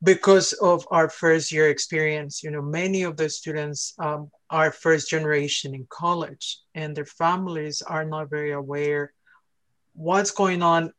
because 0.04 0.54
of 0.54 0.88
our 0.92 1.10
first 1.10 1.52
year 1.52 1.70
experience. 1.70 2.44
You 2.44 2.52
know 2.52 2.62
many 2.62 3.04
of 3.04 3.18
the 3.18 3.28
students 3.28 3.96
um, 3.98 4.30
are 4.50 4.72
first 4.72 5.10
generation 5.10 5.74
in 5.74 5.88
college 5.90 6.60
and 6.76 6.96
their 6.96 7.06
families 7.06 7.82
are 7.82 8.06
not 8.06 8.30
very 8.30 8.52
aware 8.52 9.14
what's 9.94 10.32
going 10.32 10.62
on 10.62 10.92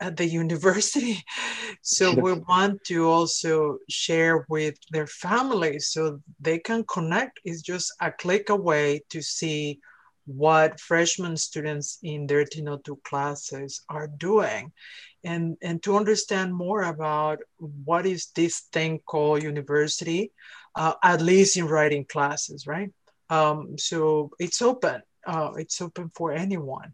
at 0.00 0.16
the 0.16 0.26
university. 0.26 1.22
So 1.82 2.14
we 2.14 2.32
want 2.32 2.82
to 2.84 3.10
also 3.10 3.78
share 3.90 4.46
with 4.48 4.76
their 4.90 5.06
families 5.06 5.88
so 5.88 6.20
they 6.40 6.58
can 6.58 6.84
connect. 6.84 7.40
It's 7.44 7.60
just 7.60 7.92
a 8.00 8.10
click 8.10 8.48
away 8.48 9.02
to 9.10 9.20
see 9.20 9.80
what 10.26 10.80
freshman 10.80 11.36
students 11.36 11.98
in 12.02 12.26
their 12.26 12.38
1302 12.38 13.00
classes 13.04 13.82
are 13.90 14.06
doing 14.06 14.72
and, 15.24 15.56
and 15.62 15.82
to 15.82 15.96
understand 15.96 16.54
more 16.54 16.82
about 16.82 17.38
what 17.58 18.06
is 18.06 18.28
this 18.34 18.60
thing 18.72 19.00
called 19.04 19.42
university, 19.42 20.32
uh, 20.74 20.94
at 21.02 21.20
least 21.20 21.56
in 21.56 21.66
writing 21.66 22.04
classes, 22.04 22.66
right? 22.66 22.90
Um, 23.30 23.76
so 23.78 24.30
it's 24.38 24.62
open. 24.62 25.02
Uh, 25.26 25.52
it's 25.56 25.80
open 25.80 26.10
for 26.14 26.32
anyone. 26.32 26.92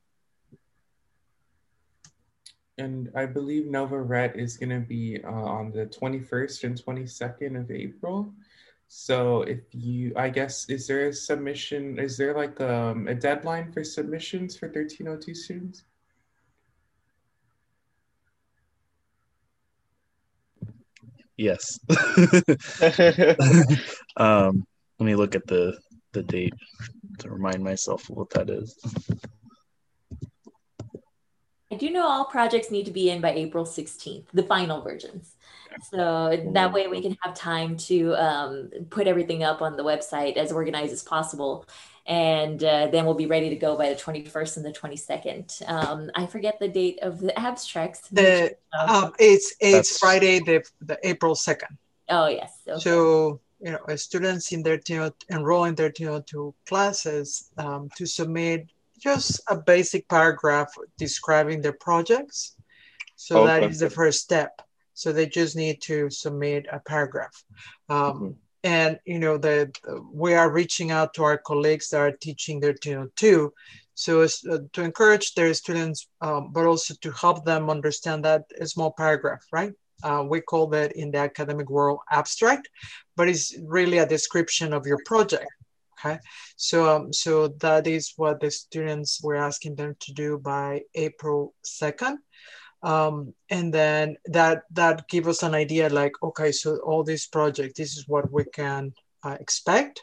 And 2.80 3.10
I 3.14 3.26
believe 3.26 3.66
Nova 3.66 4.00
Red 4.00 4.36
is 4.36 4.56
going 4.56 4.70
to 4.70 4.80
be 4.80 5.20
uh, 5.22 5.30
on 5.30 5.70
the 5.70 5.86
21st 5.86 6.64
and 6.64 6.84
22nd 6.84 7.60
of 7.60 7.70
April. 7.70 8.32
So 8.88 9.42
if 9.42 9.60
you, 9.72 10.12
I 10.16 10.30
guess, 10.30 10.68
is 10.68 10.88
there 10.88 11.08
a 11.08 11.12
submission, 11.12 11.98
is 11.98 12.16
there 12.16 12.34
like 12.34 12.60
um, 12.60 13.06
a 13.06 13.14
deadline 13.14 13.72
for 13.72 13.84
submissions 13.84 14.56
for 14.56 14.66
1302 14.66 15.34
students? 15.34 15.84
Yes. 21.36 21.78
um, 24.16 24.66
let 24.98 25.06
me 25.06 25.14
look 25.14 25.34
at 25.34 25.46
the 25.46 25.78
the 26.12 26.22
date 26.22 26.54
to 27.18 27.30
remind 27.30 27.62
myself 27.62 28.10
what 28.10 28.30
that 28.30 28.50
is. 28.50 28.76
I 31.72 31.76
do 31.76 31.90
know 31.90 32.06
all 32.06 32.24
projects 32.24 32.70
need 32.70 32.86
to 32.86 32.90
be 32.90 33.10
in 33.10 33.20
by 33.20 33.32
April 33.32 33.64
16th, 33.64 34.24
the 34.34 34.42
final 34.42 34.80
versions. 34.80 35.36
So 35.90 36.50
that 36.52 36.72
way 36.72 36.88
we 36.88 37.00
can 37.00 37.16
have 37.22 37.34
time 37.34 37.76
to 37.76 38.14
um, 38.14 38.70
put 38.90 39.06
everything 39.06 39.44
up 39.44 39.62
on 39.62 39.76
the 39.76 39.84
website 39.84 40.36
as 40.36 40.50
organized 40.50 40.92
as 40.92 41.02
possible. 41.02 41.64
And 42.06 42.62
uh, 42.64 42.88
then 42.88 43.04
we'll 43.04 43.14
be 43.14 43.26
ready 43.26 43.50
to 43.50 43.56
go 43.56 43.76
by 43.76 43.88
the 43.88 43.94
21st 43.94 44.56
and 44.56 44.66
the 44.66 44.72
22nd. 44.72 45.68
Um, 45.68 46.10
I 46.16 46.26
forget 46.26 46.58
the 46.58 46.66
date 46.66 46.98
of 47.02 47.20
the 47.20 47.38
abstracts. 47.38 48.08
The 48.08 48.56
um, 48.76 49.12
it's 49.20 49.54
it's 49.60 49.98
Friday, 49.98 50.40
the, 50.40 50.64
the 50.80 50.98
April 51.04 51.36
2nd. 51.36 51.76
Oh, 52.08 52.26
yes. 52.26 52.52
Okay. 52.66 52.80
So, 52.80 53.40
you 53.60 53.70
know, 53.70 53.96
students 53.96 54.50
in 54.50 54.64
their 54.64 54.80
enroll 55.28 55.64
in 55.64 55.76
their 55.76 55.92
two 55.92 56.54
classes 56.66 57.50
um, 57.58 57.88
to 57.96 58.06
submit 58.06 58.68
just 59.00 59.40
a 59.48 59.56
basic 59.56 60.08
paragraph 60.08 60.72
describing 60.98 61.60
their 61.60 61.72
projects. 61.72 62.56
So 63.16 63.42
okay. 63.42 63.60
that 63.60 63.70
is 63.70 63.80
the 63.80 63.90
first 63.90 64.20
step. 64.20 64.60
So 64.94 65.12
they 65.12 65.26
just 65.26 65.56
need 65.56 65.80
to 65.82 66.10
submit 66.10 66.66
a 66.70 66.80
paragraph. 66.80 67.42
Um, 67.88 67.98
mm-hmm. 67.98 68.30
And 68.62 68.98
you 69.06 69.18
know 69.18 69.38
that 69.38 69.70
we 70.12 70.34
are 70.34 70.52
reaching 70.52 70.90
out 70.90 71.14
to 71.14 71.24
our 71.24 71.38
colleagues 71.38 71.88
that 71.88 72.00
are 72.00 72.12
teaching 72.12 72.60
their 72.60 72.74
know, 72.84 73.08
too, 73.16 73.54
so 74.00 74.20
as 74.20 74.42
uh, 74.50 74.58
to 74.72 74.82
encourage 74.82 75.34
their 75.34 75.52
students, 75.52 76.08
um, 76.22 76.52
but 76.52 76.64
also 76.64 76.94
to 77.02 77.10
help 77.12 77.44
them 77.44 77.68
understand 77.68 78.24
that 78.24 78.44
a 78.58 78.66
small 78.66 78.92
paragraph, 78.92 79.44
right? 79.52 79.72
Uh, 80.02 80.24
we 80.26 80.40
call 80.40 80.66
that 80.68 80.92
in 80.92 81.10
the 81.10 81.18
academic 81.18 81.68
world 81.68 82.00
abstract, 82.10 82.70
but 83.16 83.28
it's 83.28 83.54
really 83.64 83.98
a 83.98 84.06
description 84.06 84.72
of 84.72 84.86
your 84.86 84.98
project. 85.04 85.44
Okay, 86.02 86.18
so 86.56 86.96
um, 86.96 87.12
so 87.12 87.48
that 87.60 87.86
is 87.86 88.14
what 88.16 88.40
the 88.40 88.50
students 88.50 89.20
were 89.22 89.36
asking 89.36 89.74
them 89.74 89.96
to 90.00 90.12
do 90.14 90.38
by 90.38 90.82
April 90.94 91.52
second, 91.62 92.18
um, 92.82 93.34
and 93.50 93.72
then 93.72 94.16
that 94.26 94.62
that 94.70 95.08
give 95.08 95.28
us 95.28 95.42
an 95.42 95.54
idea 95.54 95.90
like 95.90 96.12
okay, 96.22 96.52
so 96.52 96.78
all 96.78 97.04
these 97.04 97.26
projects, 97.26 97.74
this 97.76 97.98
is 97.98 98.08
what 98.08 98.32
we 98.32 98.44
can 98.44 98.94
uh, 99.24 99.36
expect, 99.40 100.02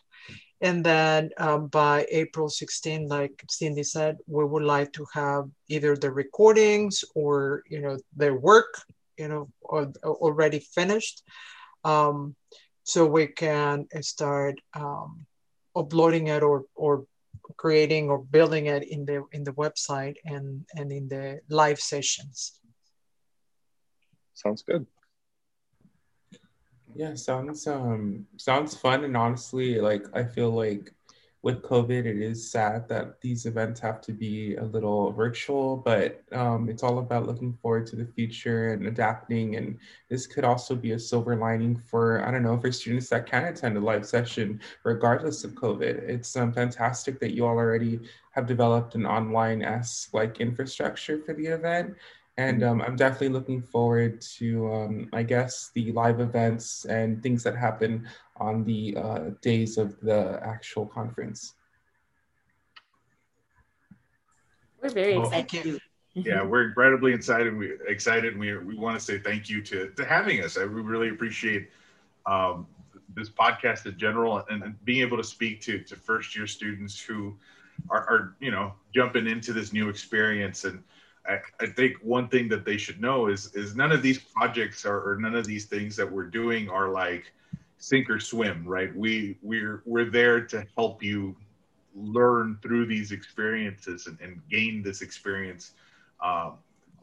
and 0.61 0.85
then 0.85 1.31
um, 1.37 1.67
by 1.67 2.05
April 2.11 2.47
16, 2.47 3.07
like 3.07 3.43
Cindy 3.49 3.83
said, 3.83 4.17
we 4.27 4.45
would 4.45 4.63
like 4.63 4.93
to 4.93 5.05
have 5.13 5.49
either 5.67 5.95
the 5.95 6.11
recordings 6.11 7.03
or 7.15 7.63
you 7.69 7.81
know 7.81 7.97
their 8.15 8.35
work, 8.35 8.81
you 9.17 9.29
know, 9.29 9.49
or, 9.61 9.91
already 10.03 10.59
finished, 10.59 11.23
um, 11.83 12.35
so 12.83 13.03
we 13.03 13.25
can 13.25 13.87
start 14.01 14.59
um, 14.75 15.25
uploading 15.77 16.27
it 16.27 16.43
or 16.43 16.65
or 16.75 17.05
creating 17.57 18.09
or 18.09 18.19
building 18.23 18.65
it 18.67 18.83
in 18.83 19.05
the 19.05 19.23
in 19.31 19.43
the 19.43 19.53
website 19.53 20.15
and 20.25 20.65
and 20.75 20.91
in 20.91 21.07
the 21.07 21.39
live 21.49 21.79
sessions. 21.79 22.59
Sounds 24.33 24.61
good. 24.63 24.85
Yeah 26.95 27.13
sounds 27.15 27.67
um 27.67 28.25
sounds 28.37 28.75
fun 28.75 29.03
and 29.03 29.15
honestly 29.15 29.79
like 29.79 30.05
i 30.13 30.23
feel 30.23 30.49
like 30.51 30.93
with 31.47 31.61
COVID, 31.61 32.03
it 32.05 32.17
is 32.17 32.51
sad 32.51 32.89
that 32.89 33.21
these 33.21 33.45
events 33.45 33.79
have 33.79 34.01
to 34.01 34.11
be 34.11 34.57
a 34.57 34.65
little 34.65 35.13
virtual, 35.13 35.77
but 35.77 36.21
um, 36.33 36.67
it's 36.67 36.83
all 36.83 36.99
about 36.99 37.25
looking 37.25 37.53
forward 37.61 37.87
to 37.87 37.95
the 37.95 38.05
future 38.05 38.73
and 38.73 38.85
adapting. 38.85 39.55
And 39.55 39.77
this 40.09 40.27
could 40.27 40.43
also 40.43 40.75
be 40.75 40.91
a 40.91 40.99
silver 40.99 41.37
lining 41.37 41.77
for, 41.77 42.27
I 42.27 42.31
don't 42.31 42.43
know, 42.43 42.59
for 42.59 42.69
students 42.73 43.07
that 43.11 43.27
can 43.27 43.45
attend 43.45 43.77
a 43.77 43.79
live 43.79 44.05
session 44.05 44.59
regardless 44.83 45.45
of 45.45 45.53
COVID. 45.53 46.09
It's 46.09 46.35
um, 46.35 46.51
fantastic 46.51 47.17
that 47.21 47.33
you 47.33 47.45
all 47.45 47.55
already 47.55 48.01
have 48.31 48.45
developed 48.45 48.95
an 48.95 49.05
online 49.05 49.63
S 49.63 50.09
like 50.11 50.41
infrastructure 50.41 51.17
for 51.25 51.33
the 51.33 51.45
event. 51.45 51.95
And 52.37 52.63
um, 52.63 52.81
I'm 52.83 52.95
definitely 52.95 53.29
looking 53.29 53.63
forward 53.63 54.21
to, 54.37 54.71
um, 54.71 55.09
I 55.11 55.23
guess, 55.23 55.71
the 55.73 55.91
live 55.91 56.19
events 56.19 56.85
and 56.85 57.21
things 57.23 57.41
that 57.43 57.55
happen 57.55 58.07
on 58.37 58.63
the 58.63 58.95
uh, 58.95 59.19
days 59.41 59.79
of 59.79 59.99
the 60.01 60.39
actual 60.43 60.85
conference. 60.85 61.55
We're 64.81 64.89
very 64.89 65.17
well, 65.17 65.31
excited. 65.31 65.79
yeah, 66.13 66.43
we're 66.43 66.67
incredibly 66.67 67.11
excited. 67.11 67.57
We 67.57 67.73
excited. 67.87 68.37
We 68.37 68.55
we 68.57 68.75
want 68.75 68.97
to 68.99 69.03
say 69.03 69.17
thank 69.17 69.49
you 69.49 69.63
to 69.63 69.89
to 69.89 70.05
having 70.05 70.43
us. 70.43 70.57
I 70.57 70.65
we 70.65 70.81
really 70.81 71.09
appreciate 71.09 71.69
um, 72.27 72.67
this 73.15 73.29
podcast 73.29 73.87
in 73.87 73.97
general 73.97 74.43
and, 74.49 74.61
and, 74.61 74.85
being 74.85 75.01
able 75.01 75.17
to 75.17 75.23
speak 75.23 75.61
to 75.61 75.79
to 75.79 75.95
first 75.95 76.35
year 76.35 76.45
students 76.45 76.99
who 76.99 77.35
are, 77.89 78.01
are 78.01 78.35
you 78.39 78.51
know 78.51 78.73
jumping 78.93 79.25
into 79.25 79.53
this 79.53 79.73
new 79.73 79.89
experience 79.89 80.63
and 80.63 80.83
I, 81.27 81.39
I, 81.59 81.67
think 81.67 81.97
one 82.01 82.29
thing 82.29 82.47
that 82.49 82.63
they 82.63 82.77
should 82.77 83.01
know 83.01 83.27
is 83.27 83.53
is 83.53 83.75
none 83.75 83.91
of 83.91 84.01
these 84.01 84.17
projects 84.17 84.85
are, 84.85 85.09
or 85.09 85.17
none 85.19 85.35
of 85.35 85.45
these 85.45 85.65
things 85.65 85.95
that 85.97 86.09
we're 86.09 86.27
doing 86.27 86.69
are 86.69 86.89
like 86.89 87.31
sink 87.77 88.09
or 88.09 88.19
swim, 88.19 88.65
right? 88.65 88.95
We 88.95 89.37
we're 89.41 89.81
we're 89.85 90.09
there 90.09 90.41
to 90.41 90.65
help 90.75 91.03
you 91.03 91.35
learn 91.95 92.57
through 92.61 92.85
these 92.85 93.11
experiences 93.11 94.07
and, 94.07 94.17
and 94.21 94.41
gain 94.49 94.83
this 94.83 95.01
experience 95.01 95.71
um, 96.23 96.53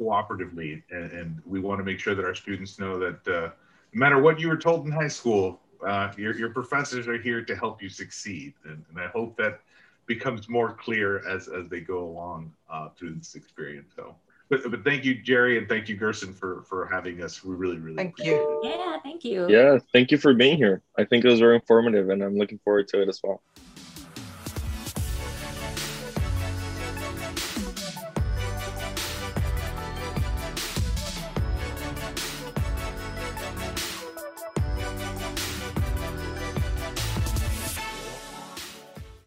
cooperatively, 0.00 0.82
and, 0.90 1.10
and, 1.12 1.42
we 1.46 1.60
want 1.60 1.78
to 1.78 1.84
make 1.84 2.00
sure 2.00 2.14
that 2.14 2.24
our 2.24 2.34
students 2.34 2.78
know 2.78 2.98
that 2.98 3.28
uh, 3.28 3.50
no 3.92 3.98
matter 3.98 4.20
what 4.20 4.40
you 4.40 4.48
were 4.48 4.56
told 4.56 4.86
in 4.86 4.92
high 4.92 5.08
school, 5.08 5.60
uh, 5.86 6.12
your 6.16 6.36
your 6.36 6.50
professors 6.50 7.06
are 7.06 7.18
here 7.18 7.44
to 7.44 7.54
help 7.54 7.82
you 7.82 7.88
succeed, 7.88 8.54
and, 8.64 8.84
and 8.88 8.98
I 8.98 9.08
hope 9.08 9.36
that 9.36 9.60
becomes 10.06 10.48
more 10.48 10.74
clear 10.74 11.26
as 11.28 11.48
as 11.48 11.68
they 11.68 11.80
go 11.80 12.04
along 12.04 12.52
uh, 12.70 12.88
through 12.90 13.14
this 13.14 13.34
experience. 13.34 13.92
So, 13.96 14.14
but 14.48 14.70
but 14.70 14.84
thank 14.84 15.04
you, 15.04 15.22
Jerry, 15.22 15.58
and 15.58 15.68
thank 15.68 15.88
you, 15.88 15.96
Gerson, 15.96 16.32
for 16.32 16.62
for 16.62 16.86
having 16.86 17.22
us. 17.22 17.44
We 17.44 17.54
really 17.54 17.78
really 17.78 17.96
thank 17.96 18.18
you. 18.18 18.60
Yeah, 18.62 18.98
thank 19.02 19.24
you. 19.24 19.46
Yeah, 19.48 19.78
thank 19.92 20.10
you 20.10 20.18
for 20.18 20.34
being 20.34 20.56
here. 20.56 20.82
I 20.98 21.04
think 21.04 21.24
it 21.24 21.28
was 21.28 21.40
very 21.40 21.54
informative, 21.54 22.10
and 22.10 22.22
I'm 22.22 22.36
looking 22.36 22.58
forward 22.58 22.88
to 22.88 23.02
it 23.02 23.08
as 23.08 23.20
well. 23.22 23.42